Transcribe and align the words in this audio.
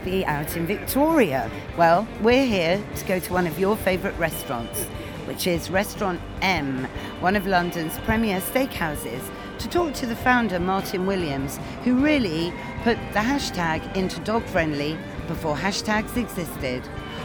to 0.00 0.10
be 0.10 0.24
out 0.24 0.56
in 0.56 0.66
Victoria? 0.66 1.50
Well, 1.76 2.06
we're 2.20 2.46
here 2.46 2.82
to 2.96 3.04
go 3.04 3.18
to 3.18 3.32
one 3.32 3.46
of 3.46 3.58
your 3.58 3.76
favourite 3.76 4.18
restaurants, 4.18 4.84
which 5.26 5.46
is 5.46 5.70
Restaurant 5.70 6.20
M, 6.42 6.86
one 7.20 7.36
of 7.36 7.46
London's 7.46 7.96
premier 8.00 8.40
steakhouses, 8.40 9.22
to 9.58 9.68
talk 9.68 9.92
to 9.94 10.06
the 10.06 10.16
founder, 10.16 10.58
Martin 10.58 11.06
Williams, 11.06 11.58
who 11.84 11.96
really 11.96 12.52
put 12.82 12.96
the 13.12 13.20
hashtag 13.20 13.94
into 13.94 14.20
dog 14.20 14.44
friendly 14.44 14.96
before 15.28 15.54
hashtags 15.54 16.16
existed. 16.16 16.82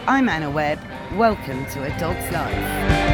I'm 0.07 0.27
Anna 0.27 0.49
Webb. 0.49 0.79
Welcome 1.15 1.65
to 1.67 1.83
A 1.83 1.99
Dog's 1.99 2.31
Life. 2.31 3.05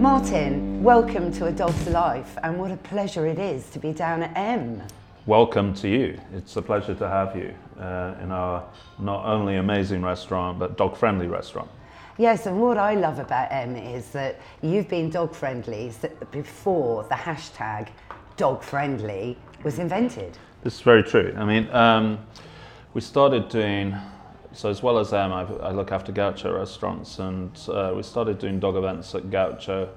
Martin, 0.00 0.65
welcome 0.86 1.32
to 1.32 1.46
A 1.46 1.50
Dog's 1.50 1.88
Life, 1.88 2.38
and 2.44 2.60
what 2.60 2.70
a 2.70 2.76
pleasure 2.76 3.26
it 3.26 3.40
is 3.40 3.68
to 3.70 3.80
be 3.80 3.92
down 3.92 4.22
at 4.22 4.30
M. 4.36 4.80
Welcome 5.26 5.74
to 5.74 5.88
you. 5.88 6.16
It's 6.32 6.54
a 6.54 6.62
pleasure 6.62 6.94
to 6.94 7.08
have 7.08 7.34
you 7.34 7.52
uh, 7.76 8.14
in 8.22 8.30
our 8.30 8.64
not 9.00 9.24
only 9.26 9.56
amazing 9.56 10.00
restaurant 10.00 10.60
but 10.60 10.76
dog 10.76 10.96
friendly 10.96 11.26
restaurant. 11.26 11.68
Yes, 12.18 12.46
and 12.46 12.60
what 12.60 12.78
I 12.78 12.94
love 12.94 13.18
about 13.18 13.50
M 13.50 13.74
is 13.74 14.10
that 14.10 14.38
you've 14.62 14.88
been 14.88 15.10
dog 15.10 15.34
friendly 15.34 15.92
before 16.30 17.02
the 17.02 17.16
hashtag 17.16 17.88
dog 18.36 18.62
friendly 18.62 19.36
was 19.64 19.80
invented. 19.80 20.38
This 20.62 20.74
is 20.74 20.82
very 20.82 21.02
true. 21.02 21.34
I 21.36 21.44
mean, 21.44 21.68
um, 21.70 22.24
we 22.94 23.00
started 23.00 23.48
doing, 23.48 23.92
so 24.52 24.70
as 24.70 24.84
well 24.84 25.00
as 25.00 25.12
M, 25.12 25.32
I, 25.32 25.42
I 25.42 25.72
look 25.72 25.90
after 25.90 26.12
Gaucho 26.12 26.56
restaurants, 26.56 27.18
and 27.18 27.50
uh, 27.66 27.92
we 27.92 28.04
started 28.04 28.38
doing 28.38 28.60
dog 28.60 28.76
events 28.76 29.16
at 29.16 29.32
Gaucho 29.32 29.88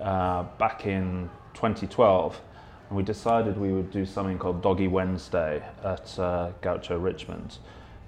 uh, 0.00 0.44
back 0.58 0.86
in 0.86 1.30
2012. 1.54 2.40
And 2.88 2.96
we 2.96 3.02
decided 3.02 3.58
we 3.58 3.72
would 3.72 3.90
do 3.90 4.06
something 4.06 4.38
called 4.38 4.62
Doggy 4.62 4.88
Wednesday 4.88 5.62
at 5.82 6.18
uh, 6.18 6.52
Gaucho 6.60 6.98
Richmond. 6.98 7.58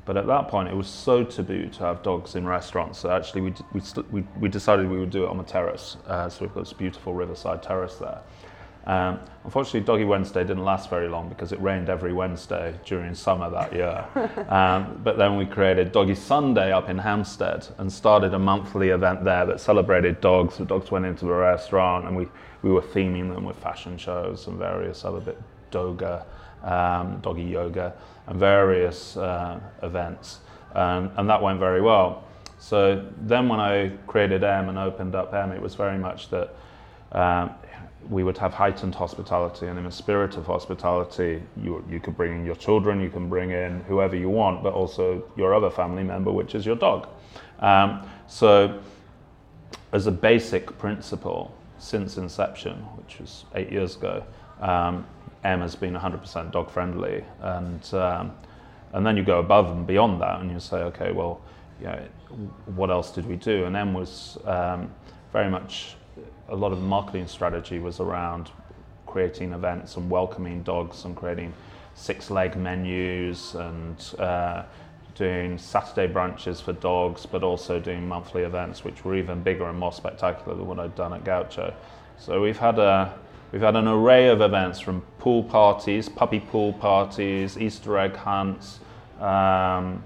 But 0.04 0.16
at 0.16 0.26
that 0.26 0.48
point, 0.48 0.68
it 0.68 0.74
was 0.74 0.86
so 0.86 1.22
taboo 1.22 1.68
to 1.68 1.80
have 1.80 2.02
dogs 2.02 2.34
in 2.34 2.46
restaurants. 2.46 2.98
So 2.98 3.10
actually, 3.10 3.42
we, 3.42 3.54
we, 3.74 3.82
we, 4.10 4.24
we 4.40 4.48
decided 4.48 4.88
we 4.88 4.98
would 4.98 5.10
do 5.10 5.24
it 5.24 5.28
on 5.28 5.36
the 5.36 5.44
terrace. 5.44 5.98
Uh, 6.06 6.30
so 6.30 6.46
we've 6.46 6.54
got 6.54 6.64
this 6.64 6.72
beautiful 6.72 7.12
riverside 7.12 7.62
terrace 7.62 7.96
there. 7.96 8.20
Um, 8.88 9.20
unfortunately, 9.44 9.80
Doggy 9.80 10.04
Wednesday 10.04 10.40
didn't 10.44 10.64
last 10.64 10.88
very 10.88 11.08
long 11.08 11.28
because 11.28 11.52
it 11.52 11.60
rained 11.60 11.90
every 11.90 12.14
Wednesday 12.14 12.74
during 12.86 13.14
summer 13.14 13.50
that 13.50 13.74
year. 13.74 14.02
um, 14.48 15.00
but 15.04 15.18
then 15.18 15.36
we 15.36 15.44
created 15.44 15.92
Doggy 15.92 16.14
Sunday 16.14 16.72
up 16.72 16.88
in 16.88 16.96
Hampstead 16.96 17.68
and 17.76 17.92
started 17.92 18.32
a 18.32 18.38
monthly 18.38 18.88
event 18.88 19.24
there 19.24 19.44
that 19.44 19.60
celebrated 19.60 20.22
dogs. 20.22 20.56
The 20.56 20.64
dogs 20.64 20.90
went 20.90 21.04
into 21.04 21.26
the 21.26 21.32
restaurant 21.32 22.06
and 22.06 22.16
we, 22.16 22.28
we 22.62 22.70
were 22.70 22.80
theming 22.80 23.32
them 23.32 23.44
with 23.44 23.58
fashion 23.58 23.98
shows 23.98 24.46
and 24.46 24.56
various 24.56 25.04
other 25.04 25.20
bit 25.20 25.38
doga, 25.70 26.24
um, 26.62 27.20
doggy 27.20 27.44
yoga, 27.44 27.92
and 28.26 28.40
various 28.40 29.18
uh, 29.18 29.60
events. 29.82 30.40
Um, 30.74 31.10
and 31.18 31.28
that 31.28 31.42
went 31.42 31.60
very 31.60 31.82
well. 31.82 32.24
So 32.58 33.06
then 33.20 33.50
when 33.50 33.60
I 33.60 33.90
created 34.06 34.42
M 34.42 34.70
and 34.70 34.78
opened 34.78 35.14
up 35.14 35.34
M, 35.34 35.52
it 35.52 35.60
was 35.60 35.74
very 35.74 35.98
much 35.98 36.30
that 36.30 36.54
um, 37.12 37.50
we 38.08 38.24
would 38.24 38.38
have 38.38 38.54
heightened 38.54 38.94
hospitality, 38.94 39.66
and 39.66 39.78
in 39.78 39.84
the 39.84 39.90
spirit 39.90 40.36
of 40.36 40.46
hospitality, 40.46 41.42
you, 41.62 41.84
you 41.90 42.00
could 42.00 42.16
bring 42.16 42.32
in 42.32 42.44
your 42.44 42.54
children, 42.54 43.00
you 43.00 43.10
can 43.10 43.28
bring 43.28 43.50
in 43.50 43.80
whoever 43.82 44.16
you 44.16 44.28
want, 44.28 44.62
but 44.62 44.72
also 44.72 45.22
your 45.36 45.54
other 45.54 45.70
family 45.70 46.02
member, 46.02 46.32
which 46.32 46.54
is 46.54 46.64
your 46.64 46.76
dog. 46.76 47.08
Um, 47.60 48.08
so, 48.26 48.80
as 49.92 50.06
a 50.06 50.12
basic 50.12 50.78
principle, 50.78 51.54
since 51.78 52.16
inception, 52.16 52.76
which 52.96 53.20
was 53.20 53.44
eight 53.54 53.70
years 53.70 53.96
ago, 53.96 54.24
um, 54.60 55.06
M 55.44 55.60
has 55.60 55.76
been 55.76 55.94
100% 55.94 56.50
dog 56.50 56.70
friendly, 56.70 57.24
and 57.40 57.94
um, 57.94 58.32
and 58.92 59.04
then 59.04 59.16
you 59.16 59.22
go 59.22 59.38
above 59.38 59.70
and 59.70 59.86
beyond 59.86 60.20
that, 60.22 60.40
and 60.40 60.50
you 60.50 60.58
say, 60.60 60.78
okay, 60.78 61.12
well, 61.12 61.40
you 61.78 61.86
know, 61.86 62.02
what 62.74 62.90
else 62.90 63.10
did 63.10 63.26
we 63.26 63.36
do? 63.36 63.64
And 63.66 63.76
M 63.76 63.92
was 63.92 64.38
um, 64.44 64.90
very 65.32 65.50
much 65.50 65.96
a 66.48 66.56
lot 66.56 66.72
of 66.72 66.80
marketing 66.80 67.26
strategy 67.26 67.78
was 67.78 68.00
around 68.00 68.50
creating 69.06 69.52
events 69.52 69.96
and 69.96 70.10
welcoming 70.10 70.62
dogs 70.62 71.04
and 71.04 71.16
creating 71.16 71.52
six 71.94 72.30
leg 72.30 72.56
menus 72.56 73.54
and 73.54 74.14
uh, 74.18 74.62
doing 75.14 75.58
Saturday 75.58 76.12
brunches 76.12 76.62
for 76.62 76.72
dogs, 76.74 77.26
but 77.26 77.42
also 77.42 77.80
doing 77.80 78.06
monthly 78.06 78.42
events, 78.42 78.84
which 78.84 79.04
were 79.04 79.16
even 79.16 79.42
bigger 79.42 79.68
and 79.68 79.78
more 79.78 79.92
spectacular 79.92 80.56
than 80.56 80.66
what 80.66 80.78
I'd 80.78 80.94
done 80.94 81.12
at 81.12 81.24
Gaucho. 81.24 81.74
So 82.18 82.40
we've 82.40 82.58
had 82.58 82.78
a 82.78 83.18
we've 83.50 83.62
had 83.62 83.76
an 83.76 83.88
array 83.88 84.28
of 84.28 84.40
events 84.40 84.78
from 84.78 85.00
pool 85.18 85.42
parties, 85.42 86.08
puppy 86.08 86.40
pool 86.40 86.72
parties, 86.72 87.58
Easter 87.58 87.98
egg 87.98 88.14
hunts. 88.14 88.80
Um, 89.20 90.04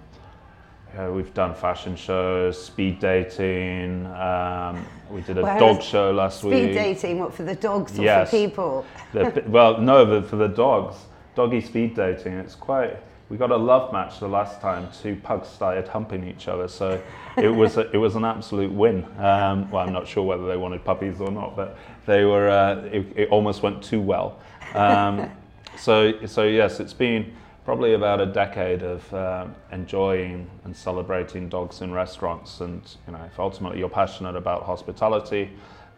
we've 1.10 1.32
done 1.34 1.54
fashion 1.54 1.96
shows, 1.96 2.62
speed 2.62 2.98
dating. 2.98 4.06
Um, 4.06 4.86
we 5.12 5.20
did 5.20 5.38
a 5.38 5.42
Whereas 5.42 5.60
dog 5.60 5.82
show 5.82 6.10
last 6.10 6.38
Speed 6.40 6.48
week. 6.50 6.62
Speed 6.64 6.74
dating, 6.74 7.18
what 7.18 7.34
for 7.34 7.42
the 7.42 7.54
dogs 7.54 7.98
or 7.98 8.02
Yes. 8.02 8.30
for 8.30 8.36
people? 8.36 8.86
The, 9.12 9.44
well, 9.46 9.78
no, 9.78 10.04
but 10.06 10.26
for 10.28 10.36
the 10.36 10.48
dogs, 10.48 10.96
doggy 11.34 11.60
speed 11.60 11.94
dating. 11.94 12.34
It's 12.34 12.54
quite. 12.54 12.96
We 13.28 13.38
got 13.38 13.50
a 13.50 13.56
love 13.56 13.92
match 13.92 14.20
the 14.20 14.28
last 14.28 14.60
time. 14.60 14.88
Two 15.02 15.16
pugs 15.16 15.48
started 15.48 15.88
humping 15.88 16.26
each 16.26 16.48
other, 16.48 16.68
so 16.68 17.00
it 17.36 17.48
was 17.48 17.78
a, 17.78 17.90
it 17.92 17.96
was 17.96 18.14
an 18.14 18.26
absolute 18.26 18.70
win. 18.70 19.04
Um, 19.18 19.70
well, 19.70 19.86
I'm 19.86 19.92
not 19.92 20.06
sure 20.06 20.22
whether 20.22 20.46
they 20.46 20.58
wanted 20.58 20.84
puppies 20.84 21.18
or 21.20 21.30
not, 21.30 21.56
but 21.56 21.78
they 22.06 22.24
were. 22.24 22.50
Uh, 22.50 22.82
it, 22.92 23.06
it 23.16 23.28
almost 23.30 23.62
went 23.62 23.82
too 23.82 24.00
well. 24.00 24.38
Um, 24.74 25.30
so 25.78 26.26
so 26.26 26.42
yes, 26.44 26.80
it's 26.80 26.92
been 26.92 27.32
probably 27.64 27.94
about 27.94 28.20
a 28.20 28.26
decade 28.26 28.82
of 28.82 29.14
um 29.14 29.54
enjoying 29.70 30.50
and 30.64 30.76
celebrating 30.76 31.48
dogs 31.48 31.80
in 31.80 31.92
restaurants, 31.92 32.60
and 32.60 32.82
you 33.06 33.12
know, 33.12 33.24
if 33.24 33.38
ultimately 33.38 33.78
you're 33.78 33.88
passionate 33.88 34.36
about 34.36 34.64
hospitality, 34.64 35.50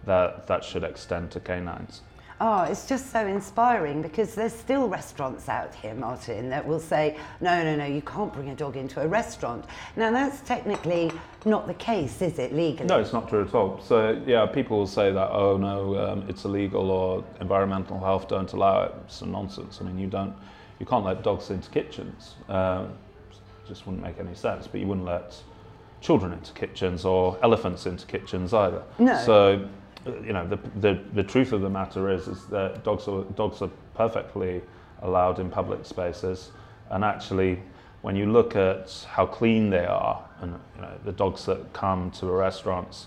that 0.05 0.47
that 0.47 0.65
should 0.65 0.85
extend 0.85 1.31
to 1.31 1.41
canines. 1.41 2.03
Oh, 2.41 2.65
it's 2.65 2.89
just 2.89 3.13
so 3.13 3.25
inspiring 3.27 4.03
because 4.03 4.35
there's 4.35 4.53
still 4.53 4.89
restaurants 4.89 5.49
out 5.49 5.73
here, 5.73 5.95
Martin, 5.95 6.51
that 6.51 6.67
will 6.67 6.81
say, 6.81 7.17
no, 7.41 7.63
no, 7.63 7.77
no, 7.77 7.85
you 7.87 8.03
can't 8.03 8.33
bring 8.33 8.51
a 8.51 8.57
dog 8.57 8.77
into 8.77 9.01
a 9.01 9.07
restaurant. 9.07 9.65
Now, 9.95 10.11
that's 10.11 10.41
technically 10.41 11.13
not 11.45 11.69
the 11.69 11.75
case, 11.75 12.21
is 12.23 12.41
it, 12.41 12.53
legally? 12.53 12.89
No, 12.89 12.99
it's 12.99 13.13
not 13.13 13.29
true 13.29 13.45
at 13.45 13.55
all. 13.55 13.81
So 13.81 14.21
yeah, 14.27 14.47
people 14.47 14.79
will 14.79 14.87
say 14.89 15.13
that 15.13 15.31
oh 15.31 15.57
no, 15.57 15.97
um, 15.97 16.25
it's 16.29 16.45
illegal 16.45 16.91
or 16.91 17.25
environmental 17.41 18.01
health 18.01 18.29
don't 18.29 18.53
allow 18.53 18.83
it. 18.83 18.95
It's 19.05 19.17
some 19.17 19.31
nonsense. 19.31 19.79
I 19.81 19.85
mean, 19.85 19.99
you 19.99 20.09
don't, 20.09 20.35
you 20.79 20.87
can't 20.87 21.05
let 21.05 21.23
dogs 21.23 21.51
into 21.51 21.71
kitchens. 21.71 22.35
Um, 22.49 22.93
it 23.31 23.69
just 23.69 23.87
wouldn't 23.87 24.03
make 24.03 24.19
any 24.19 24.35
sense. 24.35 24.67
But 24.67 24.81
you 24.81 24.87
wouldn't 24.87 25.07
let 25.07 25.37
children 26.01 26.33
into 26.33 26.53
kitchens 26.53 27.05
or 27.05 27.39
elephants 27.43 27.87
into 27.87 28.07
kitchens 28.07 28.53
either. 28.53 28.83
No. 28.99 29.23
So 29.25 29.69
you 30.07 30.33
know 30.33 30.47
the, 30.47 30.59
the 30.81 31.03
the 31.15 31.23
truth 31.23 31.53
of 31.53 31.63
the 31.63 31.71
matter 31.71 32.11
is 32.11 32.29
is 32.29 32.45
that 32.47 32.85
dogs 32.85 33.09
are 33.09 33.25
dogs 33.37 33.63
are 33.63 33.71
perfectly 33.95 34.61
allowed 35.03 35.39
in 35.39 35.51
public 35.51 35.85
spaces, 35.85 36.51
and 36.91 37.05
actually 37.05 37.61
when 38.03 38.17
you 38.17 38.31
look 38.31 38.55
at 38.55 39.07
how 39.09 39.25
clean 39.25 39.71
they 39.71 39.87
are, 39.87 40.23
and 40.43 40.53
you 40.77 40.83
know, 40.83 40.93
the 41.07 41.13
dogs 41.13 41.47
that 41.47 41.73
come 41.73 42.11
to 42.11 42.27
the 42.27 42.33
restaurants 42.33 43.07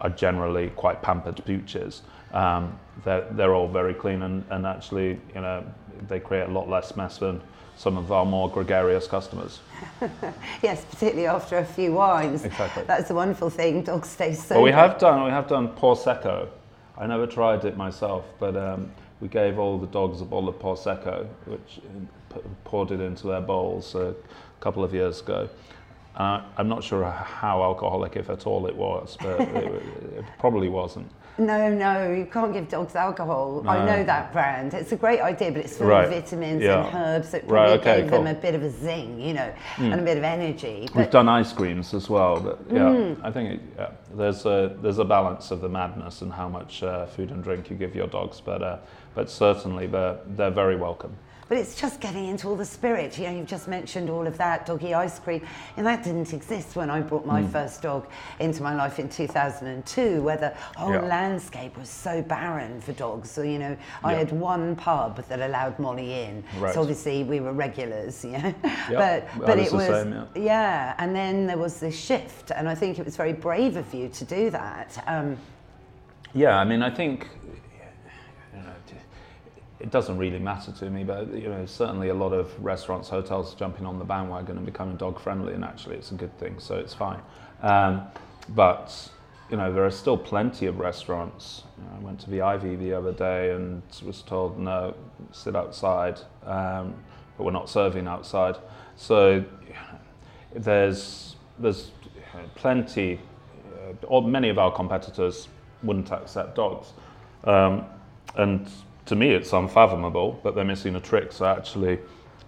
are 0.00 0.10
generally 0.10 0.68
quite 0.70 1.02
pampered 1.02 1.36
pooches. 1.36 2.00
Um, 2.32 2.78
they're, 3.04 3.26
they're 3.32 3.54
all 3.54 3.68
very 3.68 3.94
clean 3.94 4.22
and, 4.22 4.44
and 4.50 4.66
actually, 4.66 5.20
you 5.34 5.40
know, 5.40 5.64
they 6.08 6.20
create 6.20 6.48
a 6.48 6.52
lot 6.52 6.68
less 6.68 6.96
mess 6.96 7.18
than 7.18 7.40
some 7.76 7.96
of 7.96 8.10
our 8.10 8.26
more 8.26 8.50
gregarious 8.50 9.06
customers. 9.06 9.60
Yes, 10.62 10.84
particularly 10.84 11.28
after 11.28 11.58
a 11.58 11.64
few 11.64 11.92
wines. 11.92 12.44
Exactly. 12.44 12.82
That's 12.82 13.06
the 13.06 13.14
wonderful 13.14 13.48
thing, 13.48 13.82
dogs 13.82 14.08
stay 14.08 14.34
so. 14.34 14.56
But 14.56 14.62
we 14.62 14.72
have 14.72 14.98
done 14.98 15.24
we 15.24 15.30
have 15.30 15.46
done 15.46 15.68
prosecco. 15.68 16.48
I 16.96 17.06
never 17.06 17.28
tried 17.28 17.64
it 17.64 17.76
myself, 17.76 18.24
but 18.40 18.56
um, 18.56 18.90
we 19.20 19.28
gave 19.28 19.58
all 19.58 19.78
the 19.78 19.86
dogs 19.86 20.20
a 20.20 20.24
bottle 20.24 20.48
of 20.48 20.56
prosecco, 20.56 21.28
which 21.46 21.80
uh, 22.34 22.38
poured 22.64 22.90
it 22.90 23.00
into 23.00 23.28
their 23.28 23.40
bowls 23.40 23.94
a 23.94 24.14
couple 24.58 24.82
of 24.82 24.92
years 24.92 25.20
ago. 25.20 25.48
Uh, 26.18 26.42
I'm 26.56 26.68
not 26.68 26.82
sure 26.82 27.04
how 27.08 27.62
alcoholic, 27.62 28.16
if 28.16 28.28
at 28.28 28.44
all, 28.44 28.66
it 28.66 28.74
was, 28.74 29.16
but 29.22 29.40
it, 29.40 29.82
it 30.16 30.24
probably 30.40 30.68
wasn't. 30.68 31.08
No, 31.38 31.72
no, 31.72 32.12
you 32.12 32.26
can't 32.26 32.52
give 32.52 32.68
dogs 32.68 32.96
alcohol. 32.96 33.62
I 33.68 33.84
know 33.86 34.02
that 34.02 34.32
brand. 34.32 34.74
It's 34.74 34.90
a 34.90 34.96
great 34.96 35.20
idea, 35.20 35.52
but 35.52 35.60
it's 35.60 35.76
full 35.76 35.86
Right. 35.86 36.06
of 36.06 36.10
vitamins 36.10 36.60
Yeah. 36.64 36.84
and 36.88 36.96
herbs 36.96 37.30
that 37.30 37.48
Right, 37.48 37.66
probably 37.68 37.78
okay, 37.92 38.00
gave 38.02 38.10
cool. 38.10 38.24
Them 38.24 38.36
a 38.36 38.40
bit 38.40 38.56
of 38.56 38.64
a 38.64 38.70
zing, 38.70 39.20
you 39.20 39.34
know, 39.34 39.52
and 39.78 39.94
a 39.94 40.02
bit 40.02 40.18
of 40.18 40.24
energy. 40.24 40.88
We've 40.96 41.08
done 41.08 41.28
ice 41.28 41.52
creams 41.52 41.94
as 41.94 42.10
well. 42.10 42.40
But 42.40 42.58
yeah, 42.68 43.14
I 43.22 43.30
think 43.30 43.50
it, 43.54 43.60
yeah, 43.76 43.90
there's 44.16 44.44
a 44.46 44.76
there's 44.82 44.98
a 44.98 45.04
balance 45.04 45.52
of 45.52 45.60
the 45.60 45.68
madness 45.68 46.22
and 46.22 46.32
how 46.32 46.48
much 46.48 46.82
uh, 46.82 47.06
food 47.06 47.30
and 47.30 47.44
drink 47.44 47.70
you 47.70 47.76
give 47.76 47.94
your 47.94 48.08
dogs, 48.08 48.40
but 48.40 48.60
uh, 48.60 48.78
but 49.14 49.30
certainly 49.30 49.86
they're 49.86 50.18
they're 50.26 50.50
very 50.50 50.74
welcome. 50.74 51.14
But 51.48 51.56
it's 51.56 51.74
just 51.74 52.00
getting 52.00 52.26
into 52.26 52.46
all 52.48 52.56
the 52.56 52.64
spirit. 52.64 53.18
You 53.18 53.24
know, 53.24 53.36
you've 53.38 53.46
just 53.46 53.68
mentioned 53.68 54.10
all 54.10 54.26
of 54.26 54.36
that 54.38 54.66
doggy 54.66 54.94
ice 54.94 55.18
cream, 55.18 55.46
and 55.76 55.86
that 55.86 56.04
didn't 56.04 56.32
exist 56.32 56.76
when 56.76 56.90
I 56.90 57.00
brought 57.00 57.26
my 57.26 57.42
mm. 57.42 57.50
first 57.50 57.82
dog 57.82 58.06
into 58.38 58.62
my 58.62 58.74
life 58.74 58.98
in 58.98 59.08
2002, 59.08 60.22
where 60.22 60.36
the 60.36 60.50
whole 60.76 60.92
yeah. 60.92 61.00
landscape 61.00 61.76
was 61.78 61.88
so 61.88 62.20
barren 62.22 62.80
for 62.80 62.92
dogs. 62.92 63.30
So 63.30 63.42
you 63.42 63.58
know, 63.58 63.76
I 64.04 64.12
yeah. 64.12 64.18
had 64.18 64.32
one 64.32 64.76
pub 64.76 65.24
that 65.28 65.40
allowed 65.40 65.78
Molly 65.78 66.22
in, 66.22 66.44
right. 66.58 66.74
so 66.74 66.80
obviously 66.80 67.24
we 67.24 67.40
were 67.40 67.52
regulars. 67.52 68.24
Yeah, 68.28 68.52
but 68.90 69.46
but 69.46 69.58
it 69.58 69.72
was 69.72 69.86
same, 69.86 70.26
yeah. 70.34 70.94
and 70.98 71.14
then 71.14 71.46
there 71.46 71.56
was 71.56 71.80
this 71.80 71.98
shift, 71.98 72.50
and 72.50 72.68
I 72.68 72.74
think 72.74 72.98
it 72.98 73.04
was 73.04 73.16
very 73.16 73.32
brave 73.32 73.76
of 73.76 73.92
you 73.94 74.08
to 74.08 74.24
do 74.24 74.50
that. 74.50 75.02
Um, 75.06 75.36
yeah, 76.34 76.58
I 76.58 76.64
mean, 76.64 76.82
I 76.82 76.90
think 76.90 77.26
it 79.80 79.90
doesn't 79.90 80.18
really 80.18 80.38
matter 80.40 80.72
to 80.72 80.90
me, 80.90 81.04
but 81.04 81.32
you 81.32 81.48
know, 81.48 81.64
certainly 81.66 82.08
a 82.08 82.14
lot 82.14 82.32
of 82.32 82.52
restaurants, 82.62 83.08
hotels 83.08 83.54
jumping 83.54 83.86
on 83.86 83.98
the 83.98 84.04
bandwagon 84.04 84.56
and 84.56 84.66
becoming 84.66 84.96
dog 84.96 85.20
friendly, 85.20 85.54
and 85.54 85.64
actually 85.64 85.96
it's 85.96 86.10
a 86.10 86.14
good 86.14 86.36
thing, 86.38 86.56
so 86.58 86.76
it's 86.76 86.94
fine. 86.94 87.20
Um, 87.62 88.02
but 88.48 89.10
you 89.50 89.56
know, 89.56 89.72
there 89.72 89.84
are 89.84 89.90
still 89.90 90.18
plenty 90.18 90.66
of 90.66 90.78
restaurants. 90.78 91.62
You 91.78 91.84
know, 91.84 91.90
I 91.96 92.04
went 92.04 92.20
to 92.20 92.30
the 92.30 92.42
Ivy 92.42 92.76
the 92.76 92.92
other 92.92 93.12
day 93.12 93.52
and 93.52 93.82
was 94.04 94.22
told 94.22 94.58
no, 94.58 94.94
sit 95.32 95.54
outside, 95.54 96.20
um, 96.44 96.94
but 97.36 97.44
we're 97.44 97.52
not 97.52 97.70
serving 97.70 98.08
outside. 98.08 98.56
So 98.96 99.44
there's 100.54 101.36
there's 101.58 101.92
plenty, 102.56 103.20
uh, 103.76 104.06
or 104.06 104.22
many 104.22 104.48
of 104.48 104.58
our 104.58 104.72
competitors 104.72 105.48
wouldn't 105.84 106.10
accept 106.10 106.56
dogs, 106.56 106.92
um, 107.44 107.84
and 108.34 108.68
to 109.08 109.16
me 109.16 109.30
it's 109.30 109.52
unfathomable, 109.52 110.40
that 110.44 110.54
they're 110.54 110.64
missing 110.64 110.96
a 110.96 111.00
trick. 111.00 111.32
So 111.32 111.46
actually, 111.46 111.98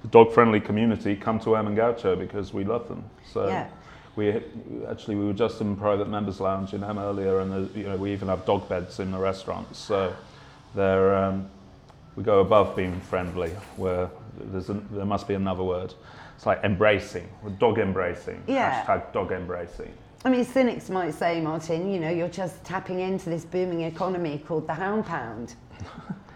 the 0.03 0.09
dog-friendly 0.09 0.61
community 0.61 1.17
come 1.17 1.41
to 1.41 1.57
M 1.57 1.67
and 1.67 1.77
Gaucho 1.77 2.17
because 2.17 2.55
we 2.55 2.65
love 2.65 2.89
them. 2.89 3.05
So 3.33 3.49
yeah. 3.49 3.69
we 4.17 4.41
actually 4.89 5.17
we 5.17 5.27
were 5.27 5.33
just 5.33 5.61
in 5.61 5.77
private 5.77 6.09
members 6.09 6.41
lounge 6.41 6.73
in 6.75 6.85
M 6.85 6.99
earlier, 6.99 7.41
and 7.41 7.53
the, 7.53 7.79
you 7.79 7.87
know 7.87 7.97
we 7.97 8.13
even 8.13 8.29
have 8.29 8.45
dog 8.45 8.69
beds 8.69 9.01
in 9.01 9.11
the 9.11 9.19
restaurants. 9.19 9.79
So 9.79 10.15
they're 10.75 11.15
um, 11.15 11.51
we 12.17 12.23
go 12.23 12.41
above 12.41 12.77
being 12.77 13.01
friendly, 13.01 13.51
where 13.77 14.11
there's 14.39 14.71
a, 14.71 14.75
there 14.93 15.05
must 15.05 15.27
be 15.27 15.35
another 15.35 15.65
word. 15.65 15.95
It's 16.37 16.47
like 16.47 16.65
embracing, 16.65 17.29
dog 17.59 17.79
embracing. 17.79 18.43
Yeah. 18.47 18.85
Hashtag 18.85 19.13
dog 19.13 19.33
embracing. 19.33 19.93
I 20.25 20.29
mean, 20.29 20.45
cynics 20.45 20.91
might 20.91 21.15
say, 21.15 21.41
Martin, 21.41 21.91
you 21.91 21.99
know, 21.99 22.11
you're 22.11 22.29
just 22.29 22.63
tapping 22.63 23.01
into 23.01 23.31
this 23.31 23.45
booming 23.45 23.83
economy 23.83 24.43
called 24.47 24.67
the 24.67 24.75
hound 24.75 25.07
pound. 25.07 25.55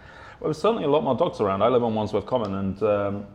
Well, 0.45 0.53
there's 0.53 0.61
certainly 0.61 0.83
a 0.83 0.89
lot 0.89 1.03
more 1.03 1.15
dogs 1.15 1.41
around. 1.41 1.63
I 1.63 1.69
live 1.69 1.83
on 1.83 1.95
Wandsworth 1.95 2.27
Common, 2.27 2.53
and 2.53 2.83
um, 2.83 3.25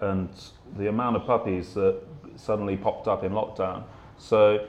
and 0.00 0.30
the 0.78 0.88
amount 0.88 1.14
of 1.14 1.26
puppies 1.26 1.74
that 1.74 2.00
suddenly 2.36 2.74
popped 2.74 3.06
up 3.06 3.22
in 3.22 3.32
lockdown. 3.32 3.82
So, 4.16 4.66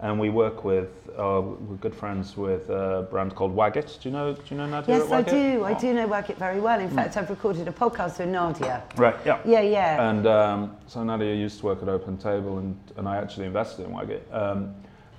and 0.00 0.20
we 0.20 0.28
work 0.28 0.64
with, 0.64 0.90
uh, 1.16 1.40
we're 1.40 1.76
good 1.76 1.94
friends 1.94 2.36
with 2.36 2.68
a 2.68 3.08
brand 3.10 3.34
called 3.34 3.56
Waggit. 3.56 4.02
Do 4.02 4.10
you 4.10 4.12
know? 4.12 4.34
Do 4.34 4.42
you 4.50 4.56
know 4.58 4.66
Nadia? 4.66 4.98
Yes, 4.98 5.10
I 5.10 5.22
do. 5.22 5.64
I 5.64 5.72
do 5.72 5.94
know 5.94 6.06
Waggit 6.06 6.36
very 6.36 6.60
well. 6.60 6.78
In 6.78 6.90
mm. 6.90 6.94
fact, 6.94 7.16
I've 7.16 7.30
recorded 7.30 7.66
a 7.68 7.72
podcast 7.72 8.18
with 8.18 8.28
Nadia. 8.28 8.82
Right. 8.96 9.16
Yeah. 9.24 9.40
Yeah, 9.46 9.62
yeah. 9.62 10.10
And 10.10 10.26
um, 10.26 10.76
so 10.88 11.02
Nadia 11.02 11.34
used 11.34 11.60
to 11.60 11.64
work 11.64 11.80
at 11.80 11.88
Open 11.88 12.18
Table, 12.18 12.58
and 12.58 12.76
and 12.98 13.08
I 13.08 13.16
actually 13.16 13.46
invested 13.46 13.86
in 13.86 13.92
Waggit, 13.92 14.30
um, 14.30 14.74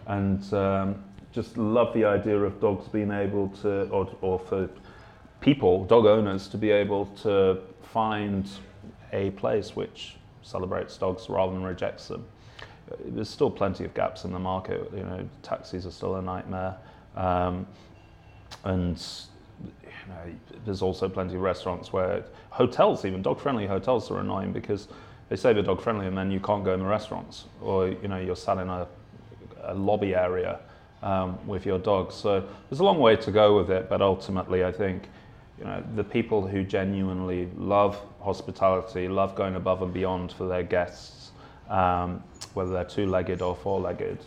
and 0.05 0.53
um, 0.53 1.03
just 1.31 1.57
love 1.57 1.91
the 1.95 2.05
idea 2.05 2.37
of 2.37 2.61
dogs 2.61 2.87
being 2.89 3.09
able 3.09 3.47
to, 3.63 3.89
or 3.89 4.07
or 4.21 4.37
for 4.37 4.69
people, 5.41 5.83
dog 5.85 6.05
owners, 6.05 6.47
to 6.47 6.57
be 6.57 6.71
able 6.71 7.07
to 7.23 7.59
find 7.81 8.49
a 9.11 9.31
place 9.31 9.75
which 9.75 10.15
celebrates 10.43 10.97
dogs 10.97 11.29
rather 11.29 11.51
than 11.51 11.63
rejects 11.63 12.07
them. 12.07 12.25
There's 13.05 13.29
still 13.29 13.51
plenty 13.51 13.83
of 13.83 13.93
gaps 13.93 14.23
in 14.23 14.31
the 14.31 14.39
market. 14.39 14.89
You 14.93 15.03
know, 15.03 15.29
taxis 15.43 15.85
are 15.85 15.91
still 15.91 16.15
a 16.15 16.21
nightmare, 16.21 16.77
um, 17.15 17.67
and 18.63 19.01
you 19.63 20.09
know, 20.09 20.33
there's 20.65 20.81
also 20.81 21.07
plenty 21.07 21.35
of 21.35 21.41
restaurants 21.41 21.93
where 21.93 22.23
hotels, 22.49 23.05
even 23.05 23.21
dog-friendly 23.21 23.67
hotels, 23.67 24.11
are 24.11 24.19
annoying 24.19 24.51
because 24.51 24.87
they 25.29 25.35
say 25.35 25.53
they're 25.53 25.63
dog-friendly 25.63 26.07
and 26.07 26.17
then 26.17 26.31
you 26.31 26.39
can't 26.39 26.65
go 26.65 26.73
in 26.73 26.79
the 26.79 26.85
restaurants, 26.85 27.45
or 27.61 27.87
you 27.87 28.07
know, 28.07 28.17
you're 28.17 28.35
sat 28.35 28.57
in 28.57 28.69
a, 28.69 28.87
a 29.63 29.73
lobby 29.73 30.13
area 30.13 30.59
um, 31.01 31.37
with 31.47 31.65
your 31.65 31.79
dog. 31.79 32.11
So 32.11 32.47
there's 32.69 32.81
a 32.81 32.83
long 32.83 32.99
way 32.99 33.15
to 33.15 33.31
go 33.31 33.57
with 33.57 33.71
it, 33.71 33.89
but 33.89 34.01
ultimately, 34.01 34.65
I 34.65 34.71
think 34.71 35.07
you 35.59 35.65
know, 35.65 35.83
the 35.95 36.03
people 36.03 36.45
who 36.45 36.63
genuinely 36.63 37.49
love 37.55 37.99
hospitality, 38.19 39.07
love 39.07 39.35
going 39.35 39.55
above 39.55 39.81
and 39.81 39.93
beyond 39.93 40.31
for 40.31 40.47
their 40.47 40.63
guests, 40.63 41.31
um, 41.69 42.23
whether 42.53 42.71
they're 42.71 42.83
two-legged 42.83 43.41
or 43.41 43.55
four-legged. 43.55 44.19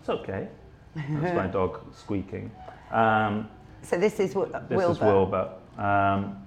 It's 0.00 0.08
okay. 0.08 0.48
That's 0.94 1.34
my 1.34 1.46
dog 1.52 1.94
squeaking. 1.94 2.50
Um, 2.90 3.48
so 3.82 3.98
this 3.98 4.18
is 4.20 4.34
what 4.34 4.68
this 4.68 4.76
Wilbur. 4.76 4.92
is 4.92 5.00
Wilbur. 5.00 5.50
Um, 5.78 6.45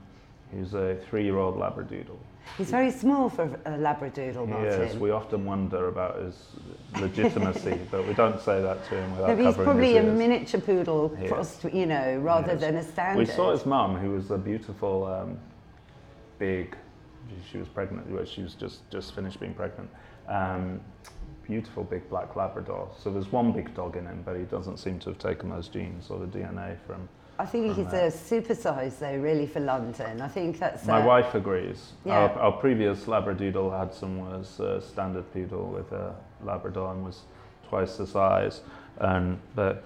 he's 0.59 0.73
a 0.73 0.97
three-year-old 1.09 1.55
Labradoodle. 1.55 2.17
He's 2.57 2.71
very 2.71 2.91
small 2.91 3.29
for 3.29 3.43
a 3.65 3.71
Labradoodle, 3.71 4.47
Martin. 4.47 4.81
Yes, 4.81 4.95
we 4.95 5.11
often 5.11 5.45
wonder 5.45 5.87
about 5.87 6.19
his 6.19 6.35
legitimacy, 6.99 7.79
but 7.91 8.07
we 8.07 8.13
don't 8.13 8.39
say 8.41 8.61
that 8.61 8.83
to 8.89 8.95
him 8.95 9.11
without 9.11 9.37
no, 9.37 9.45
He's 9.45 9.55
probably 9.55 9.97
a 9.97 10.03
miniature 10.03 10.59
poodle, 10.59 11.15
crossed, 11.27 11.63
you 11.65 11.85
know, 11.85 12.17
rather 12.17 12.55
than 12.55 12.75
a 12.77 12.83
standard. 12.83 13.19
We 13.19 13.25
saw 13.25 13.51
his 13.51 13.65
mum, 13.65 13.97
who 13.97 14.11
was 14.11 14.31
a 14.31 14.37
beautiful, 14.37 15.05
um, 15.05 15.37
big. 16.37 16.75
She 17.51 17.59
was 17.59 17.67
pregnant. 17.67 18.09
Well, 18.09 18.25
She 18.25 18.41
was 18.41 18.55
just 18.55 18.89
just 18.89 19.13
finished 19.13 19.39
being 19.39 19.53
pregnant. 19.53 19.89
Um, 20.27 20.81
beautiful 21.45 21.83
big 21.83 22.07
black 22.09 22.35
Labrador. 22.35 22.89
So 22.97 23.11
there's 23.11 23.31
one 23.31 23.51
big 23.51 23.73
dog 23.75 23.95
in 23.95 24.05
him, 24.05 24.21
but 24.25 24.35
he 24.35 24.43
doesn't 24.43 24.77
seem 24.77 24.99
to 24.99 25.09
have 25.09 25.19
taken 25.19 25.49
those 25.49 25.67
genes 25.67 26.09
or 26.09 26.19
the 26.19 26.25
DNA 26.25 26.77
from 26.85 27.07
I 27.39 27.45
think 27.45 27.77
he's 27.77 27.93
a 27.93 28.11
super 28.11 28.53
size 28.53 28.97
though, 28.97 29.15
really, 29.15 29.47
for 29.47 29.61
London. 29.61 30.21
I 30.21 30.27
think 30.27 30.59
that's. 30.59 30.85
My 30.85 31.01
uh, 31.01 31.05
wife 31.05 31.35
agrees. 31.35 31.93
Yeah. 32.03 32.19
Our, 32.19 32.29
our, 32.31 32.51
previous 32.51 33.05
Labradoodle 33.05 33.79
had 33.79 33.93
some 33.93 34.19
was 34.19 34.59
a 34.59 34.81
standard 34.81 35.31
poodle 35.31 35.67
with 35.67 35.89
a 35.93 36.13
Labrador 36.43 36.91
and 36.91 37.05
was 37.05 37.21
twice 37.69 37.95
the 37.95 38.05
size, 38.05 38.59
and 38.97 39.39
but 39.55 39.85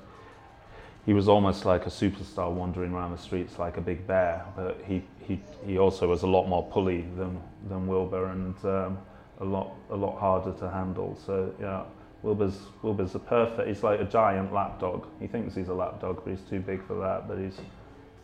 he 1.06 1.14
was 1.14 1.28
almost 1.28 1.64
like 1.64 1.86
a 1.86 1.92
superstar 1.92 2.52
wandering 2.52 2.92
around 2.92 3.12
the 3.12 3.22
streets 3.22 3.60
like 3.60 3.78
a 3.78 3.82
big 3.82 4.08
bear. 4.08 4.44
But 4.56 4.82
he 4.88 5.04
he, 5.20 5.40
he 5.64 5.78
also 5.78 6.08
was 6.08 6.24
a 6.24 6.28
lot 6.28 6.48
more 6.48 6.64
pulley 6.64 7.06
than 7.18 7.40
than 7.70 7.86
Wilbur 7.86 8.32
and 8.32 8.56
um, 8.66 8.98
a 9.42 9.46
lot 9.46 9.76
a 9.92 9.96
lot 9.96 10.20
harder 10.20 10.54
to 10.58 10.72
handle. 10.72 11.20
So 11.24 11.54
yeah. 11.62 11.84
Wilbur's, 12.24 12.58
Wilbur's 12.82 13.14
a 13.16 13.20
perfect, 13.20 13.68
he's 13.68 13.84
like 13.84 14.00
a 14.00 14.06
giant 14.06 14.54
lapdog. 14.54 15.06
He 15.20 15.28
thinks 15.28 15.54
he's 15.54 15.68
a 15.68 15.74
lapdog, 15.74 16.24
but 16.24 16.32
he's 16.32 16.50
too 16.50 16.62
big 16.62 16.86
for 16.88 16.96
that, 16.96 17.28
but 17.28 17.38
he's, 17.38 17.58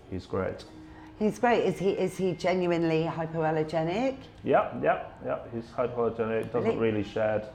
he's 0.10 0.26
great. 0.26 0.64
He's 1.20 1.38
great. 1.38 1.66
Is 1.66 1.78
he, 1.78 1.92
is 1.92 2.18
he 2.18 2.32
genuinely 2.32 3.04
hypoallergenic? 3.04 4.16
Yeah, 4.46 4.72
yeah, 4.82 5.04
yeah. 5.26 5.40
He's 5.54 5.66
hypoallergenic, 5.66 6.52
doesn't 6.54 6.80
really, 6.80 6.92
really 6.92 7.04
shed. 7.04 7.50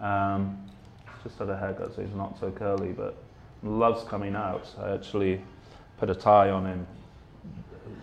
Um, 0.00 0.58
just 1.22 1.38
had 1.38 1.50
a 1.50 1.56
haircut, 1.56 1.94
so 1.94 2.02
he's 2.02 2.14
not 2.14 2.38
so 2.40 2.50
curly, 2.50 2.92
but 2.92 3.16
loves 3.62 4.04
coming 4.04 4.34
out. 4.34 4.66
I 4.80 4.94
actually 4.94 5.42
put 5.98 6.08
a 6.08 6.14
tie 6.14 6.48
on 6.48 6.64
him. 6.64 6.86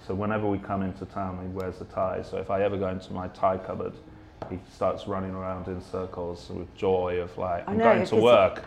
So 0.06 0.14
whenever 0.14 0.48
we 0.48 0.60
come 0.60 0.84
into 0.84 1.06
town, 1.06 1.40
he 1.42 1.48
wears 1.48 1.82
a 1.82 1.86
tie. 1.86 2.22
So 2.22 2.38
if 2.38 2.52
I 2.52 2.62
ever 2.62 2.78
go 2.78 2.90
into 2.90 3.12
my 3.12 3.28
tie 3.30 3.58
cupboard, 3.58 3.94
he 4.52 4.60
starts 4.72 5.08
running 5.08 5.32
around 5.32 5.68
in 5.68 5.82
circles 5.82 6.50
with 6.50 6.74
joy 6.76 7.20
of 7.22 7.36
like, 7.38 7.68
I'm 7.68 7.78
know, 7.78 7.86
going 7.86 8.06
to 8.06 8.16
work. 8.18 8.66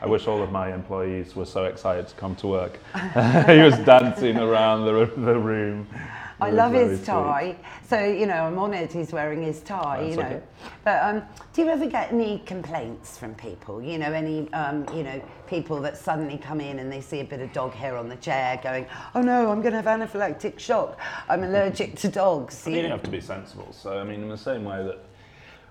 I 0.00 0.06
wish 0.06 0.26
all 0.26 0.42
of 0.42 0.52
my 0.52 0.74
employees 0.74 1.34
were 1.34 1.46
so 1.46 1.64
excited 1.64 2.08
to 2.08 2.14
come 2.16 2.34
to 2.36 2.46
work. 2.46 2.78
he 3.46 3.58
was 3.58 3.78
dancing 3.78 4.36
around 4.36 4.84
the, 4.84 5.10
the 5.16 5.38
room. 5.38 5.86
I 6.38 6.50
love 6.50 6.72
his 6.74 7.02
tie. 7.02 7.54
Sweet. 7.54 7.88
So, 7.88 8.04
you 8.04 8.26
know, 8.26 8.34
I'm 8.34 8.58
honoured 8.58 8.92
he's 8.92 9.12
wearing 9.12 9.42
his 9.42 9.60
tie, 9.62 10.02
That's 10.02 10.10
you 10.10 10.22
know. 10.22 10.28
Okay. 10.28 10.42
But 10.84 11.02
um, 11.02 11.22
do 11.54 11.62
you 11.62 11.68
ever 11.68 11.86
get 11.86 12.12
any 12.12 12.40
complaints 12.40 13.16
from 13.16 13.34
people? 13.34 13.80
You 13.82 13.98
know, 13.98 14.12
any, 14.12 14.52
um, 14.52 14.86
you 14.94 15.02
know, 15.02 15.22
people 15.46 15.80
that 15.80 15.96
suddenly 15.96 16.36
come 16.36 16.60
in 16.60 16.78
and 16.78 16.92
they 16.92 17.00
see 17.00 17.20
a 17.20 17.24
bit 17.24 17.40
of 17.40 17.52
dog 17.54 17.72
hair 17.72 17.96
on 17.96 18.08
the 18.08 18.16
chair 18.16 18.60
going, 18.62 18.86
oh 19.14 19.22
no, 19.22 19.50
I'm 19.50 19.62
going 19.62 19.72
to 19.72 19.80
have 19.80 19.86
anaphylactic 19.86 20.58
shock. 20.58 20.98
I'm 21.28 21.42
allergic 21.42 21.96
to 21.96 22.08
dogs. 22.08 22.54
I 22.54 22.64
think 22.64 22.76
you, 22.76 22.82
you 22.82 22.88
have 22.88 23.02
to 23.04 23.10
be 23.10 23.20
sensible. 23.20 23.72
So, 23.72 23.98
I 23.98 24.04
mean, 24.04 24.22
in 24.22 24.28
the 24.28 24.36
same 24.36 24.64
way 24.64 24.84
that 24.84 24.98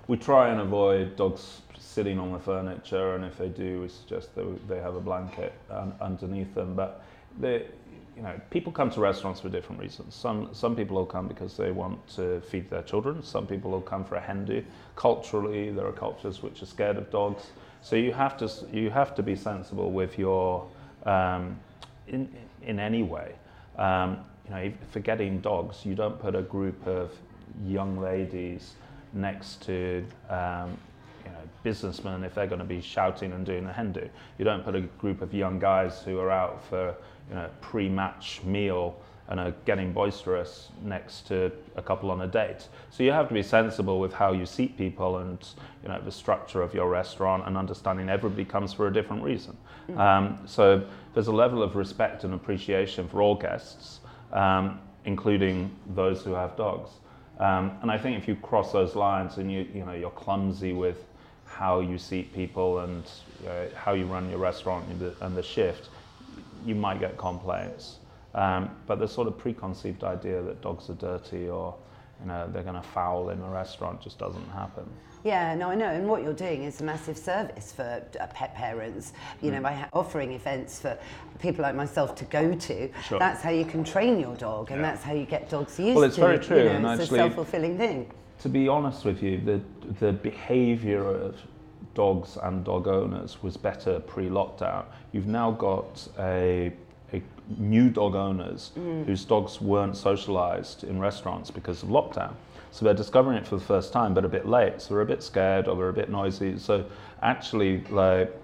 we 0.08 0.18
try 0.18 0.50
and 0.50 0.62
avoid 0.62 1.16
dogs 1.16 1.62
sitting 1.80 2.20
on 2.20 2.32
the 2.32 2.40
furniture, 2.40 3.16
and 3.16 3.24
if 3.24 3.38
they 3.38 3.48
do, 3.48 3.82
we 3.82 3.88
suggest 3.88 4.36
that 4.36 4.68
they 4.68 4.80
have 4.80 4.96
a 4.96 5.00
blanket 5.00 5.54
un- 5.70 5.94
underneath 6.02 6.54
them. 6.54 6.76
But 6.76 7.04
you 8.16 8.22
know, 8.22 8.40
people 8.50 8.72
come 8.72 8.90
to 8.92 9.02
restaurants 9.02 9.42
for 9.42 9.50
different 9.50 9.82
reasons. 9.82 10.16
Some 10.16 10.50
some 10.54 10.76
people 10.76 10.96
will 10.96 11.06
come 11.06 11.28
because 11.28 11.58
they 11.58 11.72
want 11.72 12.08
to 12.16 12.42
feed 12.42 12.70
their 12.70 12.84
children. 12.84 13.22
Some 13.24 13.46
people 13.46 13.72
will 13.72 13.82
come 13.82 14.06
for 14.06 14.16
a 14.16 14.22
hen 14.22 14.46
do. 14.46 14.64
Culturally, 14.96 15.72
there 15.72 15.86
are 15.86 15.92
cultures 15.92 16.42
which 16.42 16.62
are 16.62 16.66
scared 16.66 16.98
of 16.98 17.10
dogs. 17.12 17.44
So 17.82 17.96
you 17.96 18.14
have 18.14 18.38
to 18.38 18.50
you 18.72 18.90
have 18.90 19.16
to 19.16 19.24
be 19.24 19.36
sensible 19.36 19.92
with 19.92 20.18
your 20.18 20.66
um, 21.06 21.60
in 22.08 22.34
in 22.62 22.80
any 22.80 23.04
way. 23.04 23.36
Um, 23.78 24.20
you 24.46 24.52
know, 24.52 24.74
forgetting 24.92 25.42
dogs, 25.42 25.86
you 25.86 25.96
don't 25.96 26.20
put 26.20 26.36
a 26.36 26.42
group 26.42 26.88
of 26.88 27.12
young 27.66 28.00
ladies 28.00 28.76
next 29.16 29.62
to 29.64 30.06
um, 30.30 30.78
you 31.24 31.32
know, 31.32 31.38
businessmen 31.64 32.24
if 32.24 32.36
they're 32.36 32.48
going 32.48 32.60
to 32.60 32.66
be 32.66 32.82
shouting 32.82 33.34
and 33.34 33.46
doing 33.46 33.66
hen 33.68 33.92
do. 33.92 34.08
You 34.38 34.46
don't 34.46 34.64
put 34.64 34.76
a 34.76 34.82
group 34.82 35.22
of 35.22 35.34
young 35.34 35.60
guys 35.60 36.02
who 36.02 36.20
are 36.20 36.30
out 36.30 36.64
for 36.66 36.96
you 37.30 37.36
know, 37.36 37.50
pre-match 37.62 38.42
meal 38.44 38.96
and 39.28 39.40
are 39.40 39.54
getting 39.66 39.92
boisterous 39.92 40.70
next 40.84 41.28
to 41.28 41.52
a 41.76 41.82
couple 41.82 42.12
on 42.12 42.22
a 42.22 42.28
date. 42.28 42.68
So 42.92 43.02
you 43.02 43.12
have 43.12 43.28
to 43.28 43.34
be 43.34 43.42
sensible 43.42 44.00
with 44.00 44.14
how 44.14 44.34
you 44.34 44.46
seat 44.46 44.78
people 44.78 45.18
and 45.18 45.40
you 45.82 45.90
know 45.90 46.00
the 46.00 46.12
structure 46.12 46.62
of 46.62 46.74
your 46.74 46.90
restaurant 46.90 47.48
and 47.48 47.58
understanding 47.58 48.08
everybody 48.08 48.46
comes 48.46 48.72
for 48.72 48.88
a 48.88 48.94
different 48.94 49.24
reason. 49.24 49.58
Mm. 49.90 49.98
Um, 49.98 50.40
so 50.46 50.86
there's 51.14 51.28
a 51.28 51.34
level 51.34 51.64
of 51.64 51.76
respect 51.76 52.24
and 52.24 52.34
appreciation 52.34 53.08
for 53.08 53.22
all 53.22 53.36
guests, 53.36 54.00
um, 54.32 54.80
including 55.06 55.72
those 55.96 56.22
who 56.24 56.34
have 56.34 56.56
dogs. 56.56 56.92
Um, 57.39 57.77
and 57.82 57.92
I 57.92 57.98
think 57.98 58.18
if 58.18 58.27
you 58.27 58.36
cross 58.36 58.72
those 58.72 58.96
lines 58.96 59.38
and 59.38 59.51
you 59.51 59.68
you 59.74 59.86
know 59.86 59.94
you're 59.94 60.12
clumsy 60.12 60.74
with 60.74 61.06
how 61.44 61.80
you 61.80 61.98
seat 61.98 62.34
people 62.34 62.80
and 62.80 63.10
uh, 63.48 63.65
how 63.75 63.94
you 63.94 64.06
run 64.06 64.30
your 64.30 64.39
restaurant 64.39 64.89
and 64.89 65.00
the, 65.00 65.15
and 65.22 65.38
the 65.38 65.44
shift, 65.44 65.89
you 66.65 66.75
might 66.75 67.00
get 67.00 67.18
complaints. 67.18 67.98
Um, 68.34 68.70
but 68.88 69.00
the 69.00 69.08
sort 69.08 69.27
of 69.27 69.38
preconceived 69.38 70.04
idea 70.04 70.42
that 70.42 70.62
dogs 70.62 70.89
are 70.89 70.96
dirty 70.96 71.48
or 71.48 71.75
you 72.22 72.27
know 72.27 72.50
they're 72.51 72.63
going 72.63 72.75
to 72.75 72.82
foul 72.82 73.30
in 73.30 73.39
a 73.42 73.50
restaurant 73.50 74.01
just 74.01 74.18
doesn't 74.18 74.50
happen. 74.50 74.89
Yeah, 75.25 75.55
no, 75.55 75.72
I 75.72 75.75
know. 75.75 75.88
And 75.88 76.08
what 76.08 76.22
you're 76.22 76.34
doing 76.34 76.63
is 76.63 76.82
a 76.82 76.84
massive 76.84 77.17
service 77.17 77.72
for 77.72 78.03
uh, 78.22 78.27
pet 78.27 78.53
parents. 78.53 79.12
You 79.41 79.50
mm. 79.50 79.55
know, 79.55 79.62
by 79.62 79.89
offering 79.91 80.34
events 80.34 80.79
for 80.79 80.98
people 81.39 81.63
like 81.63 81.74
myself 81.74 82.13
to 82.17 82.25
go 82.25 82.53
to. 82.53 82.89
Sure. 83.03 83.17
That's 83.17 83.41
how 83.41 83.50
you 83.50 83.65
can 83.65 83.84
train 83.84 84.20
your 84.20 84.36
dog, 84.36 84.70
and 84.70 84.79
yeah. 84.79 84.91
that's 84.91 85.03
how 85.03 85.13
you 85.13 85.25
get 85.25 85.50
dogs 85.50 85.79
used 85.79 85.89
to. 85.89 85.96
Well, 85.96 86.03
it's 86.03 86.15
to, 86.15 86.22
very 86.22 86.38
true, 86.38 86.60
you 86.60 86.63
know, 86.65 86.72
and 86.75 86.86
it's 86.86 87.03
actually, 87.03 87.20
a 87.20 87.22
self-fulfilling 87.24 87.75
thing. 87.75 88.12
To 88.41 88.50
be 88.50 88.67
honest 88.67 89.03
with 89.03 89.24
you, 89.24 89.41
the 89.41 89.62
the 90.00 90.13
behaviour 90.13 91.03
of 91.03 91.36
dogs 91.96 92.38
and 92.44 92.63
dog 92.63 92.88
owners 92.88 93.41
was 93.41 93.58
better 93.58 94.00
pre-lockdown. 94.01 94.86
You've 95.12 95.27
now 95.27 95.51
got 95.51 96.08
a 96.20 96.72
new 97.58 97.89
dog 97.89 98.15
owners 98.15 98.72
mm. 98.77 99.05
whose 99.05 99.24
dogs 99.24 99.62
weren't 99.62 99.96
socialized 99.96 100.84
in 100.84 101.00
restaurants 101.00 101.51
because 101.51 101.84
of 101.84 101.89
lockdown. 101.89 102.34
So 102.75 102.84
they're 102.84 102.94
discovering 102.94 103.38
it 103.38 103.48
for 103.48 103.55
the 103.55 103.63
first 103.63 103.94
time, 103.94 104.13
but 104.13 104.25
a 104.25 104.27
bit 104.27 104.46
late. 104.46 104.82
So 104.82 104.96
they're 104.96 105.01
a 105.01 105.05
bit 105.05 105.24
scared 105.24 105.70
or 105.70 105.77
they're 105.77 105.88
a 105.88 105.94
bit 105.94 106.10
noisy. 106.10 106.60
So 106.60 106.84
actually, 107.22 107.86
like, 107.86 108.38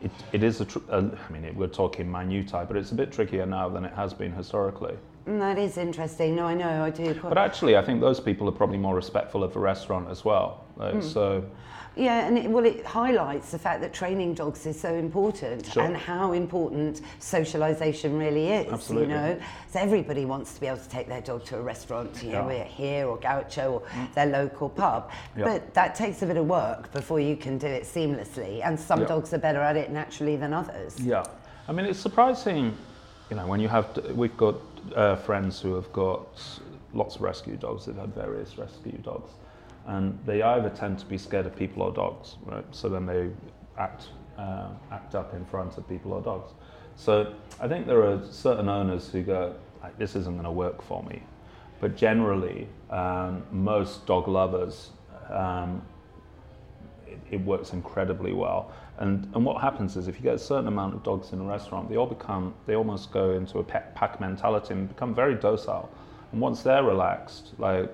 it, 0.00 0.10
it 0.32 0.42
is 0.42 0.62
a, 0.62 0.64
tr- 0.64 0.78
I 0.90 1.02
mean, 1.30 1.44
it, 1.44 1.54
we're 1.54 1.66
talking 1.66 2.10
minutiae, 2.10 2.64
but 2.66 2.78
it's 2.78 2.92
a 2.92 2.94
bit 2.94 3.12
trickier 3.12 3.44
now 3.44 3.68
than 3.68 3.84
it 3.84 3.92
has 3.92 4.14
been 4.14 4.32
historically. 4.32 4.96
Mm, 5.28 5.40
that 5.40 5.58
is 5.58 5.76
interesting. 5.76 6.34
No, 6.34 6.46
I 6.46 6.54
know, 6.54 6.84
I 6.84 6.88
do. 6.88 7.12
But 7.22 7.36
actually, 7.36 7.76
I 7.76 7.84
think 7.84 8.00
those 8.00 8.18
people 8.18 8.48
are 8.48 8.52
probably 8.52 8.78
more 8.78 8.94
respectful 8.94 9.44
of 9.44 9.52
the 9.52 9.60
restaurant 9.60 10.08
as 10.08 10.24
well. 10.24 10.64
Like, 10.78 10.94
mm. 10.94 11.02
So 11.02 11.44
yeah, 11.96 12.26
and 12.26 12.36
it, 12.36 12.50
well, 12.50 12.64
it 12.64 12.84
highlights 12.84 13.52
the 13.52 13.58
fact 13.58 13.80
that 13.82 13.92
training 13.92 14.34
dogs 14.34 14.66
is 14.66 14.80
so 14.80 14.94
important 14.94 15.66
sure. 15.66 15.84
and 15.84 15.96
how 15.96 16.32
important 16.32 17.02
socialisation 17.20 18.18
really 18.18 18.48
is. 18.48 18.72
Absolutely. 18.72 19.14
You 19.14 19.20
know, 19.20 19.40
so 19.70 19.78
everybody 19.78 20.24
wants 20.24 20.54
to 20.54 20.60
be 20.60 20.66
able 20.66 20.78
to 20.78 20.88
take 20.88 21.06
their 21.06 21.20
dog 21.20 21.44
to 21.46 21.56
a 21.58 21.62
restaurant, 21.62 22.22
you 22.22 22.32
know, 22.32 22.50
yeah. 22.50 22.64
here 22.64 23.06
or 23.06 23.16
Gaucho 23.16 23.74
or 23.74 23.80
mm. 23.80 24.12
their 24.14 24.26
local 24.26 24.68
pub. 24.68 25.10
Yep. 25.36 25.46
But 25.46 25.74
that 25.74 25.94
takes 25.94 26.22
a 26.22 26.26
bit 26.26 26.36
of 26.36 26.46
work 26.46 26.92
before 26.92 27.20
you 27.20 27.36
can 27.36 27.58
do 27.58 27.68
it 27.68 27.84
seamlessly. 27.84 28.64
And 28.64 28.78
some 28.78 29.00
yep. 29.00 29.08
dogs 29.08 29.32
are 29.32 29.38
better 29.38 29.60
at 29.60 29.76
it 29.76 29.90
naturally 29.90 30.36
than 30.36 30.52
others. 30.52 30.98
Yeah, 31.00 31.24
I 31.68 31.72
mean, 31.72 31.86
it's 31.86 32.00
surprising, 32.00 32.76
you 33.30 33.36
know, 33.36 33.46
when 33.46 33.60
you 33.60 33.68
have, 33.68 33.96
we've 34.16 34.36
got 34.36 34.56
uh, 34.96 35.14
friends 35.16 35.60
who 35.60 35.74
have 35.74 35.92
got 35.92 36.26
lots 36.92 37.16
of 37.16 37.22
rescue 37.22 37.56
dogs, 37.56 37.86
they've 37.86 37.96
had 37.96 38.14
various 38.14 38.58
rescue 38.58 38.98
dogs 38.98 39.30
and 39.86 40.18
they 40.24 40.42
either 40.42 40.70
tend 40.70 40.98
to 40.98 41.06
be 41.06 41.18
scared 41.18 41.46
of 41.46 41.54
people 41.54 41.82
or 41.82 41.92
dogs, 41.92 42.36
right? 42.44 42.64
So 42.70 42.88
then 42.88 43.06
they 43.06 43.30
act 43.78 44.08
uh, 44.38 44.68
act 44.90 45.14
up 45.14 45.34
in 45.34 45.44
front 45.44 45.78
of 45.78 45.88
people 45.88 46.12
or 46.12 46.20
dogs. 46.20 46.52
So 46.96 47.34
I 47.60 47.68
think 47.68 47.86
there 47.86 48.02
are 48.04 48.22
certain 48.30 48.68
owners 48.68 49.08
who 49.08 49.22
go, 49.22 49.54
like, 49.82 49.98
"This 49.98 50.16
isn't 50.16 50.32
going 50.32 50.44
to 50.44 50.50
work 50.50 50.82
for 50.82 51.02
me," 51.04 51.22
but 51.80 51.96
generally, 51.96 52.68
um, 52.90 53.44
most 53.50 54.06
dog 54.06 54.28
lovers. 54.28 54.90
Um, 55.30 55.82
it, 57.30 57.40
works 57.40 57.72
incredibly 57.72 58.32
well. 58.32 58.72
And, 58.98 59.28
and 59.34 59.44
what 59.44 59.60
happens 59.60 59.96
is 59.96 60.08
if 60.08 60.16
you 60.16 60.22
get 60.22 60.34
a 60.34 60.38
certain 60.38 60.68
amount 60.68 60.94
of 60.94 61.02
dogs 61.02 61.32
in 61.32 61.40
a 61.40 61.44
restaurant, 61.44 61.88
they 61.88 61.96
all 61.96 62.06
become, 62.06 62.54
they 62.66 62.74
almost 62.74 63.12
go 63.12 63.32
into 63.32 63.58
a 63.58 63.64
pet 63.64 63.94
pack 63.94 64.20
mentality 64.20 64.74
and 64.74 64.88
become 64.88 65.14
very 65.14 65.34
docile. 65.34 65.90
And 66.32 66.40
once 66.40 66.62
they're 66.62 66.82
relaxed, 66.82 67.52
like 67.58 67.90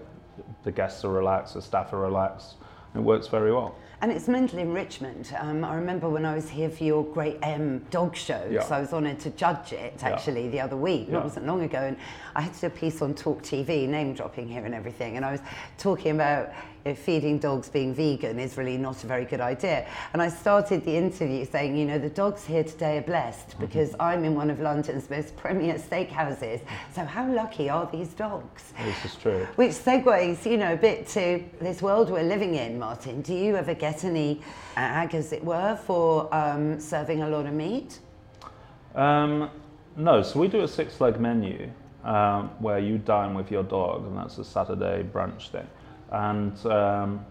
the 0.62 0.72
guests 0.72 1.04
are 1.04 1.10
relaxed, 1.10 1.54
the 1.54 1.62
staff 1.62 1.92
are 1.92 2.00
relaxed. 2.00 2.56
It 2.94 3.00
works 3.00 3.28
very 3.28 3.52
well. 3.52 3.76
And 4.02 4.10
it's 4.10 4.28
mental 4.28 4.58
enrichment. 4.58 5.32
Um, 5.38 5.62
I 5.62 5.74
remember 5.74 6.08
when 6.08 6.24
I 6.24 6.34
was 6.34 6.48
here 6.48 6.70
for 6.70 6.84
your 6.84 7.04
Great 7.04 7.38
M 7.42 7.84
dog 7.90 8.16
show, 8.16 8.48
yeah. 8.50 8.62
so 8.62 8.74
I 8.74 8.80
was 8.80 8.92
honoured 8.92 9.20
to 9.20 9.30
judge 9.30 9.72
it 9.72 10.02
actually 10.02 10.46
yeah. 10.46 10.50
the 10.50 10.60
other 10.60 10.76
week. 10.76 11.06
Yeah. 11.08 11.18
It 11.18 11.24
wasn't 11.24 11.46
long 11.46 11.62
ago, 11.62 11.78
and 11.78 11.96
I 12.34 12.40
had 12.40 12.54
to 12.54 12.60
do 12.60 12.66
a 12.68 12.70
piece 12.70 13.02
on 13.02 13.14
Talk 13.14 13.42
TV, 13.42 13.86
name 13.86 14.14
dropping 14.14 14.48
here 14.48 14.64
and 14.64 14.74
everything, 14.74 15.16
and 15.16 15.24
I 15.24 15.32
was 15.32 15.40
talking 15.76 16.12
about 16.12 16.50
you 16.84 16.92
know, 16.92 16.96
feeding 16.96 17.38
dogs 17.38 17.68
being 17.68 17.94
vegan 17.94 18.38
is 18.38 18.56
really 18.56 18.76
not 18.76 19.02
a 19.04 19.06
very 19.06 19.24
good 19.24 19.40
idea. 19.40 19.86
And 20.12 20.22
I 20.22 20.28
started 20.28 20.84
the 20.84 20.96
interview 20.96 21.44
saying, 21.44 21.76
you 21.76 21.84
know, 21.84 21.98
the 21.98 22.08
dogs 22.08 22.44
here 22.44 22.64
today 22.64 22.98
are 22.98 23.02
blessed 23.02 23.50
mm-hmm. 23.50 23.66
because 23.66 23.90
mm-hmm. 23.90 24.02
I'm 24.02 24.24
in 24.24 24.34
one 24.34 24.50
of 24.50 24.60
London's 24.60 25.10
most 25.10 25.36
premier 25.36 25.74
steakhouses. 25.74 26.60
So 26.94 27.04
how 27.04 27.30
lucky 27.30 27.68
are 27.68 27.88
these 27.90 28.08
dogs? 28.08 28.72
This 28.82 29.04
is 29.04 29.16
true. 29.16 29.46
Which 29.56 29.72
segues, 29.72 30.44
you 30.50 30.56
know, 30.56 30.72
a 30.72 30.76
bit 30.76 31.06
to 31.08 31.44
this 31.60 31.82
world 31.82 32.10
we're 32.10 32.22
living 32.22 32.54
in, 32.54 32.78
Martin. 32.78 33.22
Do 33.22 33.34
you 33.34 33.56
ever 33.56 33.74
get 33.74 34.04
any 34.04 34.40
ag, 34.76 35.14
as 35.14 35.32
it 35.32 35.44
were, 35.44 35.76
for 35.84 36.34
um, 36.34 36.80
serving 36.80 37.22
a 37.22 37.28
lot 37.28 37.46
of 37.46 37.52
meat? 37.52 37.98
Um, 38.94 39.50
no, 39.96 40.22
so 40.22 40.40
we 40.40 40.48
do 40.48 40.62
a 40.62 40.68
six-leg 40.68 41.20
menu 41.20 41.70
um, 42.04 42.48
where 42.58 42.78
you 42.78 42.98
dine 42.98 43.34
with 43.34 43.50
your 43.50 43.62
dog, 43.62 44.06
and 44.06 44.16
that's 44.16 44.38
a 44.38 44.44
Saturday 44.44 45.02
brunch 45.02 45.50
thing 45.50 45.66
and 46.10 46.66
um, 46.66 47.24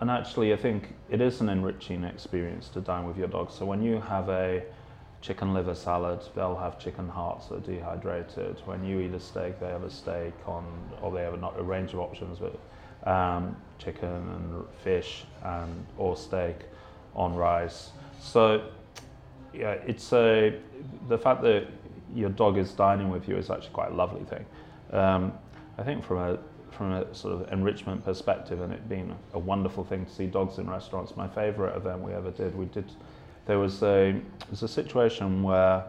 and 0.00 0.10
actually, 0.10 0.52
I 0.52 0.56
think 0.56 0.94
it 1.10 1.20
is 1.20 1.40
an 1.40 1.48
enriching 1.48 2.02
experience 2.02 2.68
to 2.70 2.80
dine 2.80 3.06
with 3.06 3.16
your 3.16 3.28
dog. 3.28 3.52
So 3.52 3.64
when 3.64 3.82
you 3.82 4.00
have 4.00 4.28
a 4.28 4.64
chicken 5.20 5.54
liver 5.54 5.76
salad, 5.76 6.20
they'll 6.34 6.56
have 6.56 6.76
chicken 6.78 7.08
hearts 7.08 7.46
that 7.46 7.54
are 7.54 7.60
dehydrated. 7.60 8.60
When 8.64 8.84
you 8.84 8.98
eat 8.98 9.14
a 9.14 9.20
steak, 9.20 9.60
they 9.60 9.68
have 9.68 9.84
a 9.84 9.90
steak 9.90 10.34
on, 10.44 10.64
or 11.00 11.12
they 11.12 11.22
have 11.22 11.40
a, 11.40 11.46
a 11.56 11.62
range 11.62 11.92
of 11.92 12.00
options 12.00 12.40
with 12.40 12.56
um, 13.04 13.54
chicken 13.78 14.08
and 14.08 14.64
fish 14.82 15.24
and 15.44 15.86
or 15.96 16.16
steak 16.16 16.56
on 17.14 17.36
rice. 17.36 17.90
So 18.20 18.68
yeah, 19.54 19.76
it's 19.86 20.12
a 20.12 20.58
the 21.08 21.18
fact 21.18 21.42
that 21.42 21.68
your 22.14 22.30
dog 22.30 22.58
is 22.58 22.72
dining 22.72 23.08
with 23.08 23.28
you 23.28 23.36
is 23.36 23.50
actually 23.50 23.70
quite 23.72 23.92
a 23.92 23.94
lovely 23.94 24.24
thing. 24.24 24.44
Um, 24.92 25.32
I 25.78 25.84
think 25.84 26.04
from 26.04 26.18
a 26.18 26.38
from 26.72 26.92
a 26.92 27.14
sort 27.14 27.34
of 27.34 27.52
enrichment 27.52 28.04
perspective 28.04 28.60
and 28.60 28.72
it 28.72 28.88
being 28.88 29.14
a 29.34 29.38
wonderful 29.38 29.84
thing 29.84 30.04
to 30.06 30.12
see 30.12 30.26
dogs 30.26 30.58
in 30.58 30.68
restaurants. 30.68 31.16
My 31.16 31.28
favourite 31.28 31.76
event 31.76 32.00
we 32.02 32.12
ever 32.12 32.30
did, 32.30 32.56
we 32.56 32.66
did, 32.66 32.90
there 33.46 33.58
was 33.58 33.82
a, 33.82 34.12
there 34.12 34.50
was 34.50 34.62
a 34.62 34.68
situation 34.68 35.42
where 35.42 35.84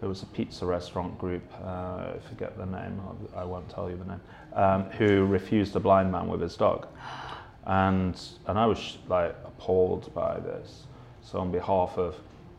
there 0.00 0.08
was 0.08 0.22
a 0.22 0.26
pizza 0.26 0.66
restaurant 0.66 1.18
group, 1.18 1.42
uh, 1.62 1.66
I 1.66 2.16
forget 2.28 2.56
the 2.58 2.66
name, 2.66 3.00
I 3.34 3.44
won't 3.44 3.68
tell 3.70 3.88
you 3.88 3.96
the 3.96 4.04
name, 4.04 4.20
um, 4.54 4.84
who 4.90 5.24
refused 5.24 5.74
a 5.74 5.80
blind 5.80 6.12
man 6.12 6.28
with 6.28 6.40
his 6.40 6.56
dog. 6.56 6.86
And, 7.66 8.20
and 8.46 8.58
I 8.58 8.66
was 8.66 8.98
like 9.08 9.34
appalled 9.44 10.12
by 10.14 10.38
this. 10.38 10.84
So 11.22 11.40
on 11.40 11.50
behalf 11.50 11.98
of 11.98 12.14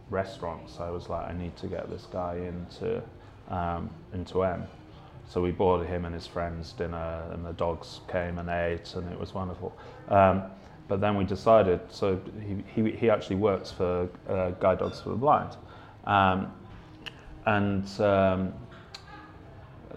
restaurants, 0.10 0.80
I 0.80 0.90
was 0.90 1.10
like, 1.10 1.30
I 1.30 1.34
need 1.34 1.56
to 1.58 1.68
get 1.68 1.90
this 1.90 2.08
guy 2.12 2.36
into, 2.36 3.02
um, 3.50 3.90
into 4.14 4.44
M. 4.44 4.68
So 5.30 5.42
we 5.42 5.52
bought 5.52 5.86
him 5.86 6.06
and 6.06 6.14
his 6.14 6.26
friends 6.26 6.72
dinner, 6.72 7.24
and 7.32 7.46
the 7.46 7.52
dogs 7.54 8.00
came 8.08 8.40
and 8.40 8.50
ate, 8.50 8.94
and 8.96 9.12
it 9.12 9.20
was 9.20 9.34
wonderful. 9.34 9.76
Um, 10.08 10.44
but 10.88 11.02
then 11.02 11.18
we 11.18 11.26
decided, 11.26 11.82
so 11.90 12.20
he, 12.40 12.64
he, 12.74 12.92
he 12.92 13.10
actually 13.10 13.36
works 13.36 13.70
for 13.70 14.10
uh, 14.30 14.52
Guide 14.52 14.80
Dogs 14.80 15.02
for 15.02 15.10
the 15.10 15.16
Blind. 15.16 15.58
Um, 16.06 16.54
and 17.46 17.84
um, 18.00 18.54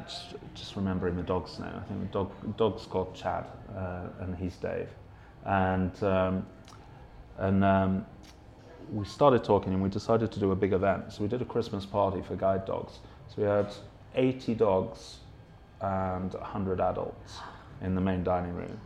just, 0.04 0.34
just, 0.54 0.74
remembering 0.74 1.16
the 1.16 1.22
dog's 1.22 1.60
name, 1.60 1.72
I 1.76 1.80
think 1.82 2.00
the 2.00 2.12
dog, 2.12 2.56
dog's 2.56 2.86
called 2.86 3.14
Chad, 3.14 3.46
uh, 3.76 4.08
and 4.20 4.34
he's 4.34 4.56
Dave. 4.56 4.88
And, 5.46 6.02
um, 6.02 6.46
and 7.38 7.64
um, 7.64 8.06
we 8.92 9.04
started 9.04 9.44
talking 9.44 9.72
and 9.72 9.82
we 9.82 9.88
decided 9.88 10.32
to 10.32 10.40
do 10.40 10.50
a 10.50 10.56
big 10.56 10.72
event. 10.72 11.12
So 11.12 11.22
we 11.22 11.28
did 11.28 11.40
a 11.40 11.44
Christmas 11.44 11.86
party 11.86 12.20
for 12.20 12.34
guide 12.34 12.66
dogs. 12.66 12.98
So 13.28 13.42
we 13.42 13.44
had 13.44 13.72
80 14.16 14.54
dogs 14.54 15.19
and 15.80 16.32
100 16.34 16.80
adults 16.80 17.38
in 17.82 17.94
the 17.94 18.00
main 18.00 18.22
dining 18.22 18.54
room. 18.54 18.80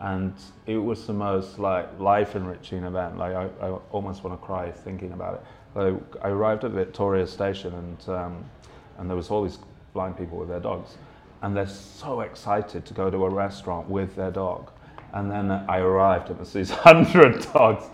And 0.00 0.34
it 0.66 0.78
was 0.78 1.06
the 1.06 1.12
most 1.12 1.58
like 1.58 1.98
life 1.98 2.36
enriching 2.36 2.84
event. 2.84 3.18
Like 3.18 3.34
I, 3.34 3.48
I 3.60 3.70
almost 3.90 4.22
want 4.22 4.40
to 4.40 4.46
cry 4.46 4.70
thinking 4.70 5.12
about 5.12 5.34
it. 5.34 6.02
I 6.22 6.28
arrived 6.28 6.64
at 6.64 6.72
Victoria 6.72 7.26
Station 7.26 7.74
and 7.74 8.08
um, 8.08 8.44
and 8.98 9.08
there 9.08 9.16
was 9.16 9.30
all 9.30 9.42
these 9.44 9.58
blind 9.92 10.16
people 10.16 10.38
with 10.38 10.48
their 10.48 10.60
dogs. 10.60 10.96
and 11.42 11.56
they're 11.56 11.66
so 11.66 12.20
excited 12.20 12.84
to 12.84 12.94
go 12.94 13.10
to 13.10 13.24
a 13.24 13.30
restaurant 13.30 13.88
with 13.88 14.16
their 14.16 14.30
dog. 14.30 14.70
And 15.12 15.30
then 15.30 15.50
I 15.50 15.78
arrived 15.78 16.28
and 16.28 16.36
there 16.36 16.40
was 16.40 16.52
these 16.52 16.70
hundred 16.70 17.40
dogs, 17.52 17.84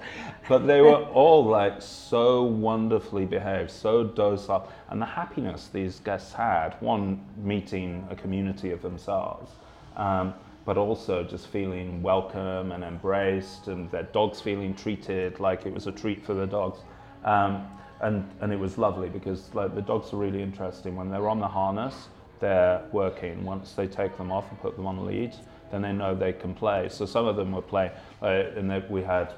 but 0.49 0.67
they 0.67 0.81
were 0.81 1.05
all 1.05 1.45
like 1.45 1.81
so 1.81 2.43
wonderfully 2.43 3.25
behaved, 3.25 3.71
so 3.71 4.05
docile, 4.05 4.69
and 4.91 5.01
the 5.01 5.07
happiness 5.07 5.69
these 5.73 6.01
guests 6.01 6.33
had, 6.33 6.75
one 6.81 7.25
meeting 7.37 8.07
a 8.11 8.17
community 8.17 8.71
of 8.73 8.83
themselves, 8.83 9.53
um, 9.97 10.35
but 10.65 10.77
also 10.77 11.23
just 11.23 11.47
feeling 11.49 12.03
welcome 12.03 12.73
and 12.73 12.83
embraced, 12.83 13.69
and 13.69 13.91
their 13.91 14.03
dogs 14.05 14.41
feeling 14.41 14.75
treated 14.75 15.39
like 15.39 15.67
it 15.67 15.73
was 15.73 15.87
a 15.87 15.93
treat 15.93 16.25
for 16.25 16.35
the 16.35 16.47
dogs. 16.47 16.81
Um, 17.25 17.67
and, 18.01 18.29
and 18.41 18.53
it 18.53 18.59
was 18.59 18.77
lovely 18.77 19.09
because 19.09 19.55
like 19.55 19.75
the 19.75 19.81
dogs 19.81 20.13
are 20.13 20.17
really 20.17 20.43
interesting. 20.43 20.97
When 20.97 21.11
they're 21.11 21.29
on 21.29 21.39
the 21.39 21.49
harness 21.49 22.09
they're 22.41 22.83
working. 22.93 23.45
Once 23.45 23.73
they 23.73 23.87
take 23.87 24.17
them 24.19 24.31
off 24.31 24.51
and 24.51 24.61
put 24.61 24.77
them 24.77 24.87
on 24.87 24.97
the 24.97 25.03
leads 25.03 25.39
then 25.75 25.83
they 25.83 25.93
know 25.93 26.15
they 26.15 26.33
can 26.33 26.55
play 26.55 26.89
so 26.89 27.05
some 27.05 27.27
of 27.27 27.37
them 27.37 27.53
were 27.53 27.63
playing 27.63 27.91
uh, 28.23 28.27
and 28.57 28.71
they, 28.71 28.83
we 28.89 29.03
had 29.03 29.33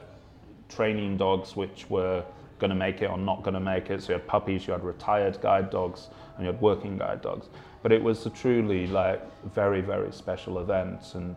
training 0.69 1.17
dogs 1.17 1.57
which 1.57 1.89
were 1.89 2.23
going 2.59 2.71
to 2.71 2.77
make 2.77 3.03
it 3.03 3.07
or 3.07 3.19
not 3.19 3.43
going 3.43 3.55
to 3.55 3.61
make 3.61 3.91
it 3.91 4.03
so 4.03 4.13
you 4.13 4.19
had 4.19 4.27
puppies 4.27 4.67
you 4.67 4.73
had 4.73 4.85
retired 4.85 5.41
guide 5.41 5.71
dogs 5.71 6.09
and 6.37 6.47
you 6.47 6.53
had 6.53 6.61
working 6.61 6.99
guide 6.99 7.23
dogs 7.23 7.49
but 7.83 7.91
it 7.93 8.03
was 8.03 8.27
a 8.27 8.31
truly 8.31 8.87
like 8.87 9.21
very 9.55 9.81
very 9.81 10.13
special 10.13 10.59
event 10.59 11.01
and 11.15 11.37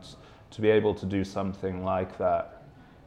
to 0.51 0.61
be 0.61 0.69
able 0.69 0.93
to 0.93 1.05
do 1.05 1.23
something 1.23 1.83
like 1.83 2.17
that 2.17 2.59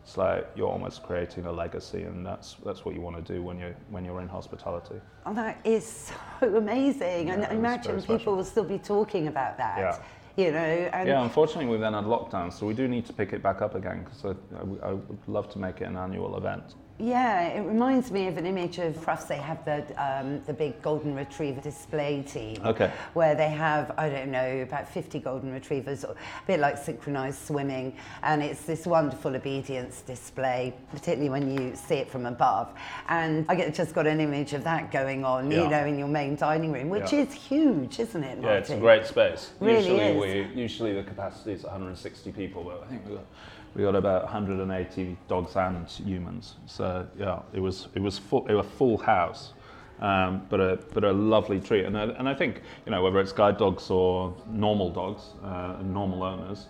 it's 0.03 0.17
like 0.17 0.49
you're 0.57 0.69
almost 0.69 1.03
creating 1.05 1.47
a 1.47 1.53
legacy, 1.53 2.03
and 2.03 2.27
that's 2.27 2.57
that's 2.65 2.85
what 2.85 2.95
you 2.95 3.01
want 3.01 3.25
to 3.25 3.33
do 3.33 3.41
when 3.43 3.59
you're 3.59 3.75
when 3.91 4.05
you're 4.05 4.21
in 4.21 4.29
hospitality. 4.29 5.01
Oh, 5.25 5.35
that 5.35 5.61
is 5.65 6.13
so 6.41 6.57
amazing, 6.57 7.29
yeah, 7.29 7.35
and 7.35 7.45
I 7.45 7.51
imagine 7.51 8.03
people 8.03 8.35
will 8.35 8.45
still 8.45 8.65
be 8.65 8.79
talking 8.79 9.29
about 9.29 9.57
that. 9.59 9.79
Yeah. 9.79 9.99
You 10.37 10.51
know, 10.51 10.59
and 10.59 11.09
yeah. 11.09 11.23
Unfortunately, 11.23 11.67
we've 11.67 11.81
then 11.81 11.93
had 11.93 12.05
lockdown, 12.05 12.53
so 12.53 12.67
we 12.67 12.75
do 12.75 12.89
need 12.89 13.05
to 13.07 13.13
pick 13.13 13.33
it 13.33 13.43
back 13.43 13.61
up 13.61 13.75
again 13.75 14.05
because 14.05 14.25
I, 14.25 14.89
I 14.89 14.93
would 14.93 15.29
love 15.29 15.51
to 15.51 15.59
make 15.59 15.81
it 15.83 15.85
an 15.85 15.97
annual 15.97 16.37
event. 16.37 16.75
Yeah, 17.03 17.49
it 17.49 17.67
reminds 17.67 18.13
me 18.13 18.29
of 18.29 18.37
an 18.37 18.47
image 18.47 18.79
of 18.79 18.95
Crufts. 18.95 19.27
They 19.27 19.37
have 19.39 19.65
the 19.65 19.83
um, 20.01 20.41
the 20.47 20.53
big 20.53 20.81
golden 20.83 21.17
retriever 21.17 21.61
display 21.61 22.23
team, 22.23 22.59
okay. 22.65 22.93
where 23.15 23.35
they 23.35 23.49
have 23.49 23.91
I 23.99 24.09
don't 24.09 24.31
know 24.31 24.61
about 24.61 24.89
50 24.89 25.19
golden 25.19 25.53
retrievers, 25.53 26.05
a 26.05 26.15
bit 26.47 26.61
like 26.61 26.79
synchronized 26.79 27.45
swimming, 27.45 27.97
and 28.23 28.41
it's 28.41 28.63
this 28.63 28.87
wonderful 28.87 29.35
obedience 29.35 30.03
display, 30.03 30.75
particularly 30.93 31.29
when 31.29 31.51
you 31.51 31.75
see 31.75 31.97
it 31.97 32.09
from 32.09 32.25
above. 32.25 32.73
And 33.09 33.47
I 33.49 33.57
get, 33.57 33.75
just 33.75 33.97
got 33.97 34.07
an 34.07 34.21
image 34.21 34.53
of 34.53 34.63
that 34.63 34.93
going 34.93 35.25
on, 35.25 35.51
Yeah. 35.51 35.65
you 35.65 35.71
know, 35.71 35.85
in 35.85 35.99
your 35.99 36.09
main 36.09 36.37
dining 36.37 36.71
room, 36.71 36.89
which 36.89 37.13
Yeah. 37.13 37.23
is 37.23 37.33
huge, 37.33 37.99
isn't 37.99 38.23
it? 38.23 38.39
Yeah, 38.41 38.53
it's 38.53 38.71
a 38.71 38.77
great 38.77 39.07
space. 39.07 39.51
Really 39.59 39.79
usually, 39.79 40.39
is. 40.39 40.55
we 40.55 40.61
usually 40.63 40.93
the 40.93 41.03
capacity 41.03 41.51
is 41.51 41.65
160 41.65 42.31
people, 42.31 42.63
but 42.63 42.85
I 42.85 42.87
think 42.87 43.03
we've 43.07 43.17
got 43.17 43.27
we 43.75 43.83
got 43.83 43.95
about 43.95 44.25
180 44.25 45.17
dogs 45.29 45.57
and 45.57 45.89
humans. 45.89 46.57
So 46.67 47.07
yeah, 47.19 47.41
it 47.53 47.61
was 47.61 47.89
it 47.95 48.03
was 48.03 48.19
full, 48.19 48.47
it 48.47 48.55
was 48.55 48.67
a 48.67 48.69
full 48.69 48.99
house. 48.99 49.53
Um, 50.01 50.43
but 50.49 50.61
a 50.61 50.79
but 50.93 51.05
a 51.05 51.13
lovely 51.13 51.61
treat, 51.61 51.85
and 51.85 51.97
I, 51.97 52.05
and 52.05 52.29
I 52.29 52.35
think 52.35 52.63
you 52.87 52.91
know 52.91 53.03
whether 53.03 53.21
it's 53.21 53.31
guide 53.33 53.57
dogs 53.57 53.89
or 53.89 54.35
normal 54.51 54.91
dogs 54.91 55.23
uh, 55.45 55.77
and 55.79 55.95
normal 55.95 56.25
owners, 56.25 56.67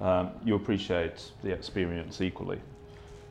um, 0.00 0.30
you 0.44 0.56
appreciate 0.56 1.30
the 1.42 1.52
experience 1.52 2.20
equally. 2.20 2.60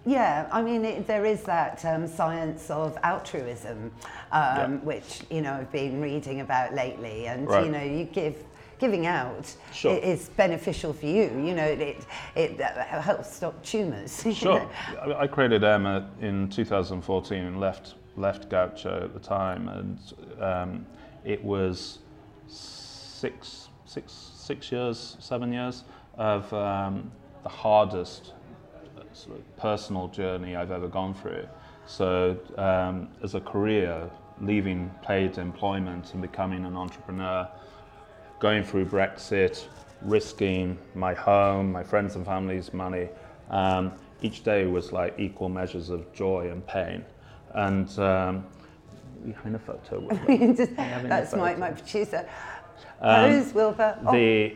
Yeah, 0.06 0.48
I 0.51 0.63
mean, 0.63 0.84
it, 0.84 1.06
there 1.06 1.25
is 1.25 1.44
that 1.44 1.84
um, 1.86 2.08
science 2.08 2.72
of 2.72 2.98
altruism, 3.04 3.92
um, 4.32 4.84
which 4.86 5.22
you 5.30 5.42
know 5.42 5.54
I've 5.54 5.72
been 5.72 6.00
reading 6.00 6.40
about 6.42 6.74
lately, 6.74 7.28
and 7.28 7.48
Right. 7.48 7.66
you 7.66 7.72
know, 7.72 7.84
you 7.84 8.06
give 8.06 8.44
giving 8.81 9.05
out 9.05 9.55
Sure. 9.71 9.95
is 9.95 10.29
beneficial 10.29 10.91
for 10.91 11.05
you. 11.05 11.29
You 11.47 11.53
know, 11.53 11.63
it 11.65 12.05
it 12.35 12.59
uh, 12.59 13.01
helps 13.01 13.33
stop 13.33 13.63
tumours. 13.63 14.24
Sure. 14.41 14.59
know. 14.59 14.70
I 15.15 15.24
I 15.24 15.27
created 15.27 15.63
M 15.63 15.85
in 16.20 16.50
2014 16.50 17.37
and 17.37 17.59
left 17.59 17.96
left 18.17 18.50
Gaucho 18.50 19.03
at 19.05 19.13
the 19.13 19.20
time, 19.20 19.70
and 19.70 19.98
um, 20.41 20.85
it 21.24 21.41
was 21.44 22.00
six 22.48 23.70
six 23.85 24.31
six 24.35 24.72
years, 24.72 25.15
seven 25.20 25.53
years 25.53 25.83
of 26.17 26.51
um, 26.53 27.11
the 27.44 27.50
hardest 27.50 28.33
uh, 28.98 29.03
sort 29.13 29.37
of 29.37 29.57
personal 29.57 30.07
journey 30.07 30.55
I've 30.55 30.72
ever 30.72 30.87
gone 30.87 31.13
through. 31.13 31.48
So 31.85 32.37
um, 32.57 33.09
as 33.24 33.35
a 33.35 33.41
career, 33.41 34.09
leaving 34.41 34.89
paid 35.03 35.37
employment 35.37 36.13
and 36.13 36.22
becoming 36.22 36.65
an 36.65 36.75
entrepreneur 36.75 37.48
going 38.42 38.64
through 38.64 38.84
Brexit, 38.86 39.68
risking 40.01 40.77
my 40.96 41.14
home, 41.14 41.72
my 41.72 41.84
friends 41.84 42.16
and 42.16 42.25
family's 42.25 42.74
money. 42.74 43.08
Um, 43.51 43.94
each 44.24 44.44
day 44.44 44.66
was 44.66 44.92
like 44.92 45.14
equal 45.20 45.48
measures 45.48 45.90
of 45.90 46.12
joy 46.12 46.50
and 46.51 46.66
pain. 46.66 47.06
And 47.54 47.88
um, 48.00 48.46
we're 49.24 49.56
a 49.56 49.60
photo 49.60 50.00
with. 50.00 50.18
Just- 50.58 50.72
having 50.74 51.06
a 51.06 51.10
that's 51.10 51.34
my, 51.34 51.50
photo. 51.50 51.60
my 51.60 51.72
producer. 51.72 52.27
Um, 53.00 53.32
Pose, 53.32 53.54
Wilbur. 53.54 54.00
Oh, 54.08 54.12
The, 54.12 54.56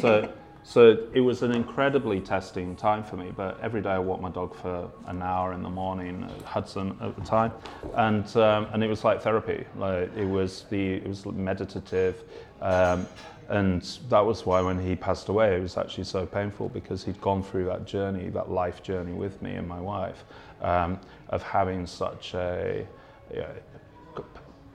so, 0.00 0.32
so 0.68 0.98
it 1.14 1.20
was 1.20 1.42
an 1.42 1.52
incredibly 1.52 2.20
testing 2.20 2.74
time 2.74 3.04
for 3.04 3.16
me, 3.16 3.32
but 3.34 3.56
every 3.62 3.80
day 3.80 3.90
I 3.90 4.00
walked 4.00 4.20
my 4.20 4.30
dog 4.30 4.52
for 4.52 4.90
an 5.06 5.22
hour 5.22 5.52
in 5.52 5.62
the 5.62 5.70
morning 5.70 6.28
Hudson 6.44 6.98
at 7.00 7.14
the 7.14 7.22
time. 7.22 7.52
And, 7.94 8.36
um, 8.36 8.66
and 8.72 8.82
it 8.82 8.88
was 8.88 9.04
like 9.04 9.22
therapy. 9.22 9.64
Like 9.76 10.10
it 10.16 10.24
was 10.24 10.64
the, 10.68 10.94
it 10.94 11.06
was 11.06 11.24
meditative. 11.24 12.24
Um, 12.60 13.06
and 13.48 13.80
that 14.08 14.26
was 14.26 14.44
why 14.44 14.60
when 14.60 14.84
he 14.84 14.96
passed 14.96 15.28
away, 15.28 15.56
it 15.56 15.62
was 15.62 15.76
actually 15.76 16.02
so 16.02 16.26
painful 16.26 16.68
because 16.70 17.04
he'd 17.04 17.20
gone 17.20 17.44
through 17.44 17.66
that 17.66 17.84
journey, 17.86 18.28
that 18.30 18.50
life 18.50 18.82
journey 18.82 19.12
with 19.12 19.40
me 19.40 19.52
and 19.52 19.68
my 19.68 19.80
wife, 19.80 20.24
um, 20.62 20.98
of 21.28 21.44
having 21.44 21.86
such 21.86 22.34
a, 22.34 22.84
yeah, 23.32 23.52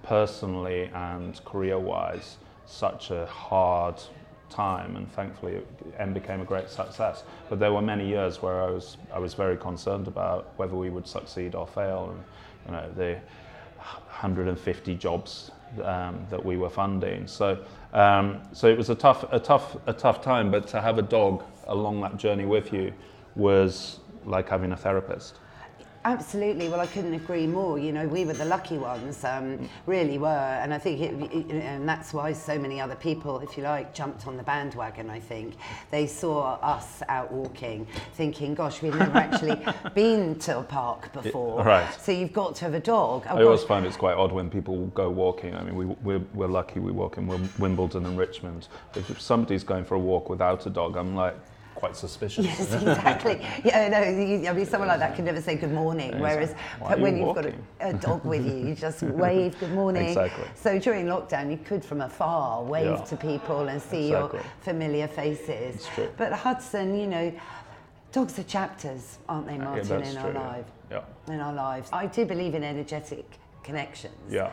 personally 0.03 0.89
and 0.93 1.43
career-wise, 1.43 2.37
such 2.65 3.11
a 3.11 3.25
hard 3.25 4.01
time, 4.51 4.95
and 4.95 5.11
thankfully 5.13 5.53
it 5.53 5.67
M 5.97 6.13
became 6.13 6.41
a 6.41 6.45
great 6.45 6.69
success. 6.69 7.23
But 7.49 7.59
there 7.59 7.73
were 7.73 7.81
many 7.81 8.07
years 8.07 8.41
where 8.41 8.61
I 8.61 8.69
was 8.69 8.97
I 9.13 9.19
was 9.19 9.33
very 9.33 9.57
concerned 9.57 10.07
about 10.07 10.51
whether 10.57 10.75
we 10.75 10.89
would 10.89 11.07
succeed 11.07 11.55
or 11.55 11.65
fail, 11.67 12.13
and 12.13 12.23
you 12.65 12.71
know 12.73 12.91
the 12.95 13.19
150 13.77 14.95
jobs 14.95 15.51
um, 15.83 16.25
that 16.29 16.43
we 16.43 16.57
were 16.57 16.69
funding. 16.69 17.27
So 17.27 17.63
um, 17.93 18.41
so 18.53 18.67
it 18.67 18.77
was 18.77 18.89
a 18.89 18.95
tough 18.95 19.25
a 19.31 19.39
tough 19.39 19.77
a 19.87 19.93
tough 19.93 20.21
time. 20.21 20.51
But 20.51 20.67
to 20.67 20.81
have 20.81 20.97
a 20.97 21.03
dog 21.03 21.43
along 21.67 22.01
that 22.01 22.17
journey 22.17 22.45
with 22.45 22.73
you 22.73 22.93
was 23.35 23.99
like 24.25 24.49
having 24.49 24.71
a 24.71 24.77
therapist. 24.77 25.35
Absolutely. 26.03 26.67
Well, 26.67 26.79
I 26.79 26.87
couldn't 26.87 27.13
agree 27.13 27.45
more. 27.45 27.77
You 27.77 27.91
know, 27.91 28.07
we 28.07 28.25
were 28.25 28.33
the 28.33 28.45
lucky 28.45 28.79
ones, 28.79 29.23
um, 29.23 29.69
really 29.85 30.17
were, 30.17 30.27
and 30.27 30.73
I 30.73 30.79
think, 30.79 30.99
it, 30.99 31.31
it, 31.31 31.51
and 31.51 31.87
that's 31.87 32.11
why 32.11 32.33
so 32.33 32.57
many 32.57 32.81
other 32.81 32.95
people, 32.95 33.39
if 33.39 33.55
you 33.55 33.63
like, 33.63 33.93
jumped 33.93 34.25
on 34.25 34.35
the 34.35 34.41
bandwagon. 34.41 35.11
I 35.11 35.19
think 35.19 35.55
they 35.91 36.07
saw 36.07 36.55
us 36.55 37.03
out 37.07 37.31
walking, 37.31 37.85
thinking, 38.13 38.55
"Gosh, 38.55 38.81
we've 38.81 38.95
never 38.95 39.17
actually 39.17 39.63
been 39.93 40.39
to 40.39 40.59
a 40.59 40.63
park 40.63 41.13
before." 41.13 41.63
right. 41.63 41.93
So 42.01 42.11
you've 42.11 42.33
got 42.33 42.55
to 42.55 42.65
have 42.65 42.73
a 42.73 42.79
dog. 42.79 43.25
Oh, 43.29 43.37
I 43.37 43.43
always 43.43 43.63
find 43.63 43.85
it's 43.85 43.97
quite 43.97 44.15
odd 44.15 44.31
when 44.31 44.49
people 44.49 44.87
go 44.87 45.09
walking. 45.09 45.55
I 45.55 45.61
mean, 45.61 45.75
we, 45.75 45.85
we're, 45.85 46.25
we're 46.33 46.47
lucky 46.47 46.79
we 46.79 46.91
walk 46.91 47.17
in 47.17 47.27
Wimbledon 47.59 48.05
and 48.05 48.17
Richmond. 48.17 48.69
If 48.95 49.21
somebody's 49.21 49.63
going 49.63 49.85
for 49.85 49.95
a 49.95 49.99
walk 49.99 50.29
without 50.29 50.65
a 50.65 50.69
dog, 50.71 50.97
I'm 50.97 51.15
like 51.15 51.35
quite 51.81 51.97
suspicious. 51.97 52.45
Yes, 52.45 52.73
exactly. 52.75 53.41
Yeah, 53.65 53.87
no, 53.89 54.03
you, 54.03 54.47
I 54.47 54.53
mean, 54.53 54.67
someone 54.67 54.87
like 54.87 54.99
that 54.99 55.15
can 55.15 55.25
never 55.25 55.41
say 55.41 55.55
good 55.55 55.71
morning, 55.71 56.19
whereas 56.19 56.53
Why 56.77 56.93
when 56.93 57.17
you 57.17 57.25
you've 57.25 57.35
got 57.35 57.47
a, 57.47 57.55
a 57.79 57.93
dog 57.93 58.23
with 58.23 58.45
you, 58.45 58.55
you 58.67 58.75
just 58.75 59.01
wave 59.23 59.59
good 59.59 59.71
morning. 59.71 60.05
Exactly. 60.09 60.45
So 60.53 60.77
during 60.77 61.07
lockdown, 61.07 61.49
you 61.49 61.57
could 61.57 61.83
from 61.83 62.01
afar 62.01 62.63
wave 62.63 62.85
Yeah. 62.99 63.03
to 63.05 63.17
people 63.17 63.67
and 63.67 63.81
see 63.81 64.09
Exactly. 64.11 64.39
your 64.39 64.45
familiar 64.61 65.07
faces. 65.07 65.75
It's 65.77 65.87
true. 65.95 66.09
But 66.17 66.33
Hudson, 66.33 66.95
you 66.95 67.07
know, 67.07 67.33
dogs 68.11 68.37
are 68.37 68.43
chapters, 68.43 69.17
aren't 69.27 69.47
they, 69.47 69.57
Martin, 69.57 69.87
that's 69.87 70.09
in 70.09 70.15
true, 70.21 70.25
our 70.29 70.33
yeah. 70.33 70.47
life? 70.49 70.65
Yeah. 70.91 71.33
In 71.33 71.39
our 71.39 71.53
lives. 71.53 71.89
I 71.91 72.05
do 72.05 72.25
believe 72.27 72.53
in 72.53 72.63
energetic 72.63 73.25
connections. 73.63 74.13
Yeah. 74.29 74.51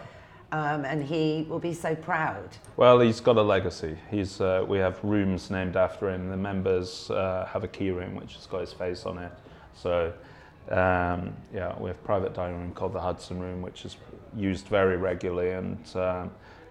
Um, 0.50 0.86
and 0.86 1.04
he 1.04 1.46
will 1.48 1.58
be 1.58 1.74
so 1.74 1.94
proud. 1.94 2.48
Well, 2.78 3.00
he's 3.00 3.20
got 3.20 3.36
a 3.36 3.42
legacy. 3.42 3.98
He's, 4.10 4.40
uh, 4.40 4.64
we 4.66 4.78
have 4.78 4.98
rooms 5.04 5.50
named 5.50 5.76
after 5.76 6.08
him. 6.08 6.30
The 6.30 6.38
members 6.38 7.10
uh, 7.10 7.46
have 7.52 7.64
a 7.64 7.68
key 7.68 7.90
room 7.90 8.14
which 8.14 8.34
has 8.34 8.46
got 8.46 8.62
his 8.62 8.72
face 8.72 9.04
on 9.04 9.18
it. 9.18 9.32
So, 9.74 10.12
um, 10.70 11.34
yeah, 11.52 11.78
we 11.78 11.88
have 11.88 11.96
a 11.96 12.04
private 12.04 12.34
dining 12.34 12.60
room 12.60 12.72
called 12.72 12.94
the 12.94 13.00
Hudson 13.00 13.38
Room, 13.40 13.60
which 13.60 13.84
is 13.84 13.96
used 14.36 14.66
very 14.68 14.96
regularly, 14.96 15.52
and 15.52 15.78
um, 15.96 16.30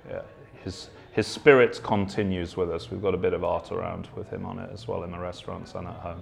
yeah, 0.10 0.22
his 0.63 0.90
his 1.13 1.26
spirit 1.26 1.82
continues 1.84 2.56
with 2.56 2.72
us. 2.72 2.92
We've 2.92 3.02
got 3.02 3.16
a 3.16 3.18
bit 3.18 3.34
of 3.34 3.44
art 3.44 3.72
around 3.72 4.08
with 4.16 4.30
him 4.30 4.46
on 4.46 4.60
it 4.60 4.70
as 4.72 4.88
well 4.88 5.04
in 5.04 5.10
the 5.10 5.18
restaurants 5.18 5.74
and 5.74 5.88
at 5.88 5.96
home. 5.96 6.22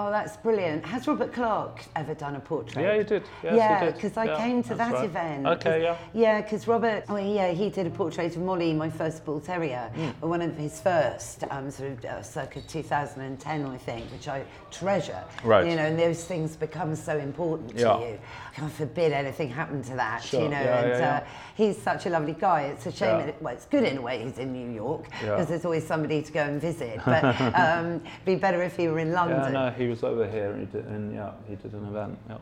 Oh, 0.00 0.12
that's 0.12 0.36
brilliant. 0.36 0.86
Has 0.86 1.08
Robert 1.08 1.32
Clark 1.32 1.80
ever 1.96 2.14
done 2.14 2.36
a 2.36 2.40
portrait? 2.40 2.82
Yeah, 2.82 2.98
he 2.98 3.02
did. 3.02 3.24
Yes, 3.42 3.56
yeah, 3.56 3.90
because 3.90 4.16
I 4.16 4.26
Yeah, 4.26 4.36
came 4.36 4.62
to 4.62 4.76
that 4.76 4.92
right. 4.92 5.04
event. 5.04 5.44
Okay, 5.44 5.82
yeah. 5.82 5.96
Yeah, 6.14 6.40
because 6.40 6.68
Robert, 6.68 7.02
oh 7.08 7.16
yeah, 7.16 7.50
he 7.50 7.68
did 7.68 7.84
a 7.88 7.90
portrait 7.90 8.36
of 8.36 8.42
Molly, 8.42 8.72
my 8.72 8.88
first 8.90 9.24
bull 9.24 9.40
terrier, 9.40 9.90
Hmm. 9.96 10.28
one 10.28 10.40
of 10.40 10.56
his 10.56 10.80
first, 10.80 11.42
um, 11.50 11.68
sort 11.72 11.90
of 11.94 12.04
uh, 12.04 12.22
circa 12.22 12.60
2010, 12.60 13.66
I 13.66 13.76
think, 13.76 14.08
which 14.12 14.28
I 14.28 14.44
treasure. 14.70 15.24
Right. 15.42 15.66
You 15.66 15.74
know, 15.74 15.82
and 15.86 15.98
those 15.98 16.24
things 16.24 16.54
become 16.54 16.94
so 16.94 17.18
important 17.18 17.76
Yeah. 17.76 17.94
to 17.94 18.00
you. 18.02 18.18
God 18.56 18.70
forbid 18.70 19.10
anything 19.12 19.48
happened 19.50 19.84
to 19.86 19.96
that, 19.96 20.22
Sure, 20.22 20.42
you 20.42 20.48
know. 20.48 20.60
yeah, 20.62 20.80
and. 20.84 21.02
Uh, 21.02 21.20
he's 21.56 21.76
such 21.76 22.06
a 22.06 22.10
lovely 22.10 22.34
guy. 22.34 22.62
It's 22.62 22.86
a 22.86 22.92
shame. 22.92 23.26
That, 23.26 23.42
well, 23.42 23.52
it's 23.52 23.66
good 23.66 23.82
in 23.82 23.98
a 23.98 24.00
way 24.00 24.22
he's 24.22 24.38
in 24.38 24.52
New 24.52 24.70
York 24.70 25.08
because 25.20 25.48
there's 25.48 25.64
always 25.64 25.84
somebody 25.84 26.22
to 26.22 26.32
go 26.32 26.42
and 26.44 26.60
visit. 26.60 27.00
But 27.04 27.24
um, 27.58 28.00
be 28.24 28.36
better 28.36 28.62
if 28.62 28.76
he 28.76 28.86
were 28.86 29.00
in 29.00 29.12
London. 29.12 29.52
No, 29.54 29.70
he 29.70 29.87
was 29.88 30.02
over 30.02 30.28
here 30.28 30.52
and 30.52 30.60
he 30.60 30.66
did, 30.66 30.86
and 30.86 31.14
yeah, 31.14 31.32
he 31.48 31.56
did 31.56 31.72
an 31.72 31.86
event. 31.86 32.18
Yeah. 32.28 32.38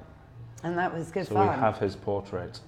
And 0.63 0.77
that 0.79 0.93
was 0.93 1.11
good 1.11 1.27
So 1.27 1.35
fun. 1.35 1.49
So 1.49 1.53
we 1.55 1.61
have 1.61 1.79
his 1.79 1.97
portrait. 1.97 2.61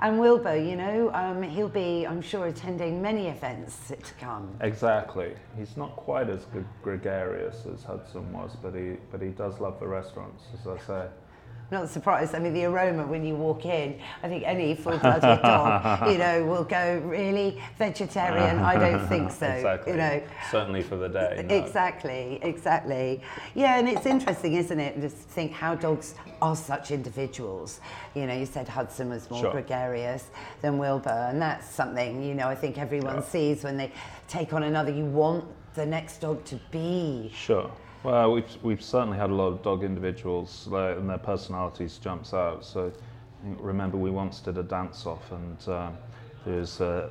And 0.00 0.18
Wilbur, 0.18 0.56
you 0.56 0.74
know, 0.74 1.12
um, 1.14 1.42
he'll 1.42 1.68
be, 1.68 2.04
I'm 2.04 2.20
sure, 2.20 2.48
attending 2.48 3.00
many 3.00 3.28
events 3.28 3.88
to 3.88 4.14
come. 4.14 4.52
Exactly. 4.60 5.34
He's 5.56 5.76
not 5.76 5.94
quite 5.94 6.28
as 6.28 6.46
gregarious 6.82 7.66
as 7.72 7.84
Hudson 7.84 8.32
was, 8.32 8.56
but 8.60 8.74
he 8.74 8.96
but 9.12 9.22
he 9.22 9.28
does 9.28 9.60
love 9.60 9.78
the 9.78 9.86
restaurants, 9.86 10.42
as 10.60 10.66
I 10.66 10.78
say. 10.78 11.06
Not 11.72 11.88
surprised. 11.88 12.34
I 12.34 12.38
mean, 12.38 12.52
the 12.52 12.66
aroma 12.66 13.06
when 13.06 13.24
you 13.24 13.34
walk 13.34 13.64
in, 13.64 13.98
I 14.22 14.28
think 14.28 14.44
any 14.46 14.74
full-blooded 14.74 15.40
dog, 15.40 16.06
you 16.12 16.18
know, 16.18 16.44
will 16.44 16.64
go, 16.64 17.00
really? 17.02 17.62
Vegetarian? 17.78 18.58
I 18.58 18.76
don't 18.76 19.08
think 19.08 19.30
so. 19.30 19.46
exactly. 19.46 19.92
You 19.92 19.98
know, 19.98 20.22
Certainly 20.50 20.82
for 20.82 20.96
the 20.96 21.08
day. 21.08 21.42
no. 21.48 21.54
Exactly, 21.54 22.38
exactly. 22.42 23.22
Yeah, 23.54 23.78
and 23.78 23.88
it's 23.88 24.04
interesting, 24.04 24.52
isn't 24.52 24.78
it, 24.78 25.00
just 25.00 25.16
to 25.16 25.22
think 25.22 25.52
how 25.52 25.74
dogs 25.74 26.14
are 26.42 26.54
such 26.54 26.90
individuals. 26.90 27.80
You 28.14 28.26
know, 28.26 28.34
you 28.34 28.44
said 28.44 28.68
Hudson 28.68 29.08
was 29.08 29.30
more 29.30 29.40
Sure. 29.40 29.52
gregarious 29.52 30.26
than 30.60 30.76
Wilbur, 30.76 31.28
and 31.30 31.40
that's 31.40 31.66
something, 31.66 32.22
you 32.22 32.34
know, 32.34 32.48
I 32.48 32.54
think 32.54 32.76
everyone 32.76 33.14
Yeah. 33.16 33.22
sees 33.22 33.64
when 33.64 33.78
they 33.78 33.92
take 34.28 34.52
on 34.52 34.62
another. 34.64 34.92
You 34.92 35.06
want 35.06 35.46
the 35.74 35.86
next 35.86 36.18
dog 36.18 36.44
to 36.44 36.56
be. 36.70 37.32
Sure. 37.34 37.70
Well, 38.04 38.32
we've, 38.32 38.56
we've 38.62 38.82
certainly 38.82 39.16
had 39.16 39.30
a 39.30 39.34
lot 39.34 39.48
of 39.48 39.62
dog 39.62 39.84
individuals 39.84 40.68
uh, 40.72 40.96
and 40.96 41.08
their 41.08 41.18
personalities 41.18 41.98
jumps 41.98 42.34
out. 42.34 42.64
So 42.64 42.92
remember 43.44 43.96
we 43.96 44.10
once 44.10 44.40
did 44.40 44.58
a 44.58 44.62
dance 44.62 45.06
off 45.06 45.30
and 45.30 45.68
um, 45.68 45.96
there's 46.44 46.80
a, 46.80 47.10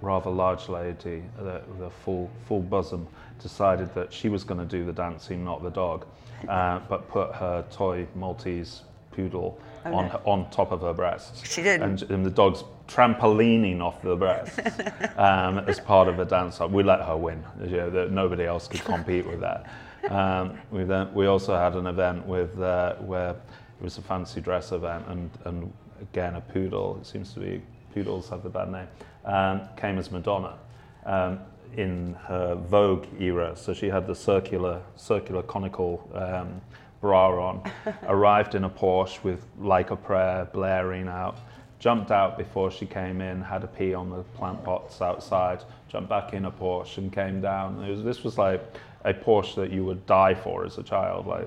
rather 0.00 0.30
large 0.30 0.68
lady 0.68 1.22
uh, 1.38 1.60
with 1.72 1.82
a 1.86 1.90
full, 1.90 2.28
full 2.46 2.60
bosom 2.60 3.06
decided 3.40 3.94
that 3.94 4.12
she 4.12 4.28
was 4.28 4.42
going 4.42 4.58
to 4.58 4.66
do 4.66 4.84
the 4.84 4.92
dancing, 4.92 5.44
not 5.44 5.62
the 5.62 5.70
dog, 5.70 6.06
uh, 6.48 6.80
but 6.88 7.08
put 7.08 7.32
her 7.34 7.64
toy 7.70 8.06
Maltese 8.14 8.82
poodle 9.12 9.60
Oh, 9.84 9.94
on, 9.94 10.04
no. 10.06 10.10
her, 10.10 10.20
on 10.26 10.50
top 10.50 10.72
of 10.72 10.82
her 10.82 10.92
breasts. 10.92 11.42
She 11.48 11.62
didn't? 11.62 12.02
And, 12.02 12.10
and 12.10 12.26
the 12.26 12.30
dog's 12.30 12.64
trampolining 12.86 13.80
off 13.80 14.02
the 14.02 14.14
breasts 14.14 14.58
um, 15.16 15.58
as 15.60 15.80
part 15.80 16.06
of 16.06 16.18
a 16.18 16.24
dance. 16.24 16.60
off. 16.60 16.70
We 16.70 16.82
let 16.82 17.00
her 17.00 17.16
win. 17.16 17.42
You 17.62 17.76
know, 17.78 17.90
that 17.90 18.10
nobody 18.10 18.44
else 18.44 18.68
could 18.68 18.84
compete 18.84 19.26
with 19.26 19.40
that. 19.40 19.70
Um, 20.08 20.58
we 20.70 20.84
then 20.84 21.12
we 21.12 21.26
also 21.26 21.56
had 21.56 21.74
an 21.74 21.86
event 21.86 22.26
with 22.26 22.58
uh, 22.60 22.94
where 22.96 23.30
it 23.30 23.82
was 23.82 23.98
a 23.98 24.02
fancy 24.02 24.40
dress 24.40 24.72
event, 24.72 25.04
and 25.08 25.30
and 25.44 25.72
again 26.00 26.36
a 26.36 26.40
poodle. 26.40 26.98
It 27.00 27.06
seems 27.06 27.32
to 27.34 27.40
be 27.40 27.62
poodles 27.94 28.28
have 28.30 28.42
the 28.42 28.48
bad 28.48 28.70
name. 28.70 28.88
Um, 29.24 29.68
came 29.76 29.98
as 29.98 30.10
Madonna. 30.10 30.58
Um, 31.04 31.40
in 31.76 32.14
her 32.26 32.54
Vogue 32.54 33.06
era, 33.20 33.54
so 33.56 33.72
she 33.72 33.88
had 33.88 34.06
the 34.06 34.14
circular, 34.14 34.82
circular 34.96 35.42
conical 35.42 36.08
um, 36.14 36.60
bra 37.00 37.28
on, 37.48 37.70
arrived 38.08 38.54
in 38.54 38.64
a 38.64 38.70
Porsche 38.70 39.22
with 39.22 39.46
like 39.58 39.90
a 39.90 39.96
prayer 39.96 40.48
blaring 40.52 41.08
out, 41.08 41.38
jumped 41.78 42.10
out 42.10 42.36
before 42.36 42.70
she 42.70 42.86
came 42.86 43.20
in, 43.20 43.40
had 43.40 43.64
a 43.64 43.66
pee 43.66 43.94
on 43.94 44.10
the 44.10 44.22
plant 44.36 44.62
pots 44.64 45.00
outside, 45.00 45.62
jumped 45.88 46.08
back 46.08 46.34
in 46.34 46.44
a 46.44 46.50
Porsche 46.50 46.98
and 46.98 47.12
came 47.12 47.40
down. 47.40 47.82
It 47.82 47.90
was, 47.90 48.02
this 48.02 48.22
was 48.22 48.36
like 48.36 48.62
a 49.04 49.14
Porsche 49.14 49.54
that 49.56 49.70
you 49.72 49.84
would 49.84 50.04
die 50.06 50.34
for 50.34 50.64
as 50.64 50.78
a 50.78 50.82
child, 50.82 51.26
like 51.26 51.46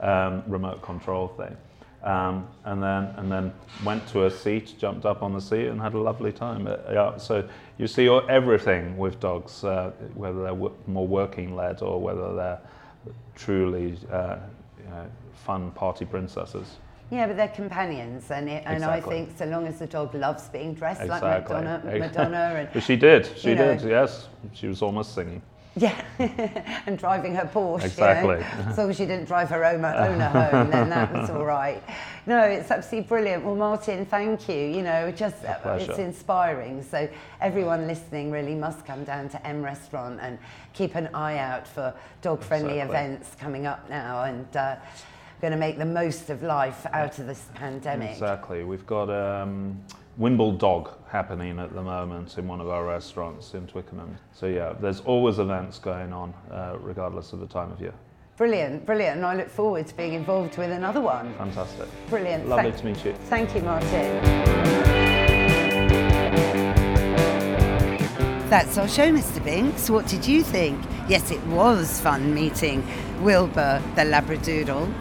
um, 0.00 0.42
remote 0.46 0.82
control 0.82 1.28
thing. 1.28 1.56
Um, 2.02 2.46
and 2.64 2.80
then 2.82 3.04
and 3.16 3.32
then 3.32 3.52
went 3.84 4.06
to 4.08 4.26
a 4.26 4.30
seat, 4.30 4.74
jumped 4.78 5.04
up 5.04 5.22
on 5.22 5.32
the 5.32 5.40
seat, 5.40 5.66
and 5.66 5.80
had 5.80 5.94
a 5.94 5.98
lovely 5.98 6.30
time. 6.30 6.66
Uh, 6.66 6.76
yeah, 6.92 7.16
so 7.16 7.48
you 7.78 7.88
see 7.88 8.08
everything 8.28 8.96
with 8.96 9.18
dogs, 9.18 9.64
uh, 9.64 9.90
whether 10.14 10.38
they're 10.42 10.50
w- 10.50 10.74
more 10.86 11.06
working 11.06 11.56
led 11.56 11.82
or 11.82 12.00
whether 12.00 12.34
they're 12.34 12.60
truly 13.34 13.98
uh, 14.12 14.36
you 14.78 14.90
know, 14.90 15.06
fun 15.32 15.72
party 15.72 16.04
princesses. 16.04 16.76
Yeah, 17.10 17.26
but 17.28 17.36
they're 17.36 17.48
companions, 17.48 18.30
and 18.30 18.48
it, 18.48 18.62
and 18.66 18.76
Exactly. 18.76 19.14
I 19.14 19.24
think 19.24 19.38
so 19.38 19.46
long 19.46 19.66
as 19.66 19.78
the 19.78 19.86
dog 19.86 20.14
loves 20.14 20.48
being 20.48 20.74
dressed 20.74 21.02
Exactly. 21.02 21.28
like 21.28 21.48
Madonna, 21.48 21.82
Madonna, 21.98 22.54
and 22.56 22.68
But 22.72 22.82
she 22.82 22.96
did. 22.96 23.26
She 23.36 23.50
you 23.50 23.54
know. 23.54 23.76
did. 23.76 23.88
Yes, 23.88 24.28
she 24.52 24.66
was 24.68 24.82
almost 24.82 25.14
singing. 25.14 25.40
Yeah, 25.76 26.02
and 26.86 26.98
driving 26.98 27.34
her 27.34 27.44
Porsche. 27.44 27.84
Exactly. 27.84 28.36
You 28.36 28.40
know? 28.40 28.70
As 28.70 28.78
long 28.78 28.90
as 28.90 28.96
she 28.96 29.04
didn't 29.04 29.26
drive 29.26 29.50
her 29.50 29.62
owner, 29.62 29.94
owner 29.94 30.28
home, 30.28 30.70
then 30.70 30.88
that 30.88 31.12
was 31.12 31.28
all 31.28 31.44
right. 31.44 31.82
No, 32.24 32.42
it's 32.42 32.70
absolutely 32.70 33.06
brilliant. 33.06 33.44
Well, 33.44 33.56
Martin, 33.56 34.06
thank 34.06 34.48
you. 34.48 34.56
You 34.56 34.82
know, 34.82 35.12
just 35.12 35.36
it's 35.44 35.98
inspiring. 35.98 36.82
So 36.82 37.08
everyone 37.42 37.86
listening 37.86 38.30
really 38.30 38.54
must 38.54 38.86
come 38.86 39.04
down 39.04 39.28
to 39.28 39.46
M 39.46 39.62
Restaurant 39.62 40.18
and 40.22 40.38
keep 40.72 40.94
an 40.94 41.08
eye 41.14 41.36
out 41.36 41.68
for 41.68 41.94
dog-friendly 42.22 42.80
Exactly. 42.80 42.96
events 42.96 43.36
coming 43.38 43.66
up 43.66 43.88
now, 43.90 44.24
and. 44.24 44.56
Uh, 44.56 44.76
Going 45.42 45.50
to 45.52 45.58
make 45.58 45.76
the 45.76 45.84
most 45.84 46.30
of 46.30 46.42
life 46.42 46.86
out 46.94 47.18
of 47.18 47.26
this 47.26 47.44
pandemic. 47.54 48.12
Exactly. 48.12 48.64
We've 48.64 48.86
got 48.86 49.10
um, 49.10 49.78
Wimble 50.18 50.52
Dog 50.52 50.90
happening 51.08 51.58
at 51.58 51.74
the 51.74 51.82
moment 51.82 52.38
in 52.38 52.48
one 52.48 52.60
of 52.60 52.68
our 52.68 52.84
restaurants 52.86 53.52
in 53.54 53.66
Twickenham. 53.66 54.16
So 54.32 54.46
yeah, 54.46 54.72
there's 54.80 55.00
always 55.00 55.38
events 55.38 55.78
going 55.78 56.12
on, 56.12 56.32
uh, 56.50 56.76
regardless 56.80 57.32
of 57.32 57.40
the 57.40 57.46
time 57.46 57.70
of 57.70 57.80
year. 57.80 57.92
Brilliant, 58.36 58.84
brilliant. 58.86 59.18
And 59.18 59.26
I 59.26 59.34
look 59.34 59.48
forward 59.48 59.86
to 59.86 59.96
being 59.96 60.14
involved 60.14 60.56
with 60.58 60.70
another 60.70 61.00
one. 61.00 61.32
Fantastic. 61.34 61.88
Brilliant. 62.08 62.48
Lovely 62.48 62.70
Thank- 62.70 62.80
to 62.80 62.86
meet 62.86 63.04
you. 63.04 63.12
Thank 63.28 63.54
you, 63.54 63.62
Martin. 63.62 65.26
That's 68.48 68.78
our 68.78 68.88
show, 68.88 69.10
Mr. 69.10 69.42
Binks. 69.44 69.90
What 69.90 70.06
did 70.06 70.26
you 70.26 70.42
think? 70.42 70.82
Yes, 71.08 71.30
it 71.30 71.44
was 71.46 72.00
fun 72.00 72.32
meeting 72.32 72.86
Wilbur 73.22 73.82
the 73.96 74.02
Labradoodle. 74.02 74.92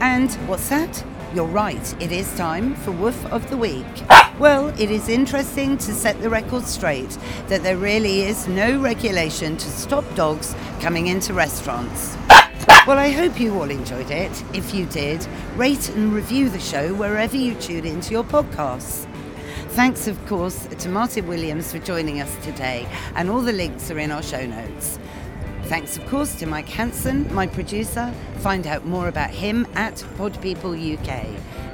And 0.00 0.32
what's 0.48 0.68
that? 0.68 1.04
You're 1.32 1.46
right, 1.46 2.02
it 2.02 2.10
is 2.10 2.36
time 2.36 2.74
for 2.74 2.90
Woof 2.90 3.24
of 3.26 3.48
the 3.50 3.56
Week. 3.56 3.86
Well, 4.40 4.70
it 4.80 4.90
is 4.90 5.08
interesting 5.08 5.78
to 5.78 5.94
set 5.94 6.20
the 6.20 6.28
record 6.28 6.64
straight 6.64 7.16
that 7.46 7.62
there 7.62 7.76
really 7.76 8.22
is 8.22 8.48
no 8.48 8.80
regulation 8.80 9.56
to 9.56 9.70
stop 9.70 10.04
dogs 10.16 10.56
coming 10.80 11.06
into 11.06 11.32
restaurants. 11.32 12.16
Well, 12.84 12.98
I 12.98 13.10
hope 13.10 13.38
you 13.38 13.54
all 13.54 13.70
enjoyed 13.70 14.10
it. 14.10 14.44
If 14.54 14.74
you 14.74 14.86
did, 14.86 15.24
rate 15.54 15.88
and 15.90 16.12
review 16.12 16.48
the 16.48 16.58
show 16.58 16.94
wherever 16.94 17.36
you 17.36 17.54
tune 17.54 17.84
into 17.84 18.10
your 18.10 18.24
podcasts. 18.24 19.06
Thanks, 19.68 20.08
of 20.08 20.26
course, 20.26 20.66
to 20.66 20.88
Martin 20.88 21.28
Williams 21.28 21.70
for 21.70 21.78
joining 21.78 22.20
us 22.20 22.34
today, 22.44 22.88
and 23.14 23.30
all 23.30 23.40
the 23.40 23.52
links 23.52 23.88
are 23.92 24.00
in 24.00 24.10
our 24.10 24.22
show 24.22 24.44
notes. 24.44 24.98
Thanks, 25.70 25.96
of 25.96 26.04
course, 26.08 26.34
to 26.40 26.46
Mike 26.46 26.68
Hansen, 26.68 27.32
my 27.32 27.46
producer. 27.46 28.12
Find 28.38 28.66
out 28.66 28.86
more 28.86 29.06
about 29.06 29.30
him 29.30 29.68
at 29.76 30.04
Pod 30.16 30.42
People 30.42 30.72
UK. 30.72 31.26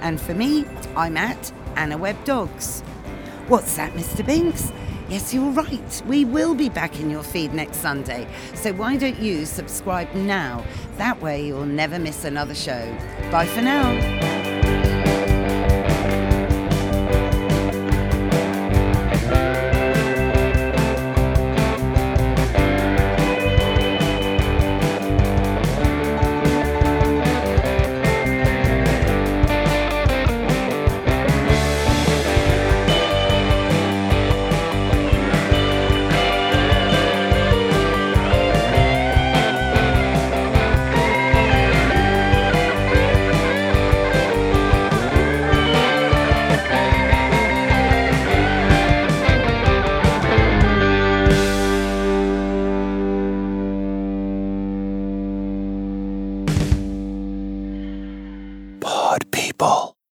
And 0.02 0.20
for 0.20 0.34
me, 0.34 0.66
I'm 0.94 1.16
at 1.16 1.50
Anna 1.76 1.96
Webb 1.96 2.22
Dogs. 2.26 2.82
What's 3.48 3.74
that, 3.76 3.94
Mr. 3.94 4.24
Binks? 4.24 4.70
Yes, 5.08 5.32
you're 5.32 5.50
right. 5.50 6.02
We 6.06 6.26
will 6.26 6.54
be 6.54 6.68
back 6.68 7.00
in 7.00 7.08
your 7.08 7.22
feed 7.22 7.54
next 7.54 7.78
Sunday. 7.78 8.28
So 8.52 8.74
why 8.74 8.98
don't 8.98 9.18
you 9.18 9.46
subscribe 9.46 10.12
now? 10.12 10.62
That 10.98 11.22
way 11.22 11.46
you'll 11.46 11.64
never 11.64 11.98
miss 11.98 12.26
another 12.26 12.54
show. 12.54 12.94
Bye 13.30 13.46
for 13.46 13.62
now. 13.62 14.15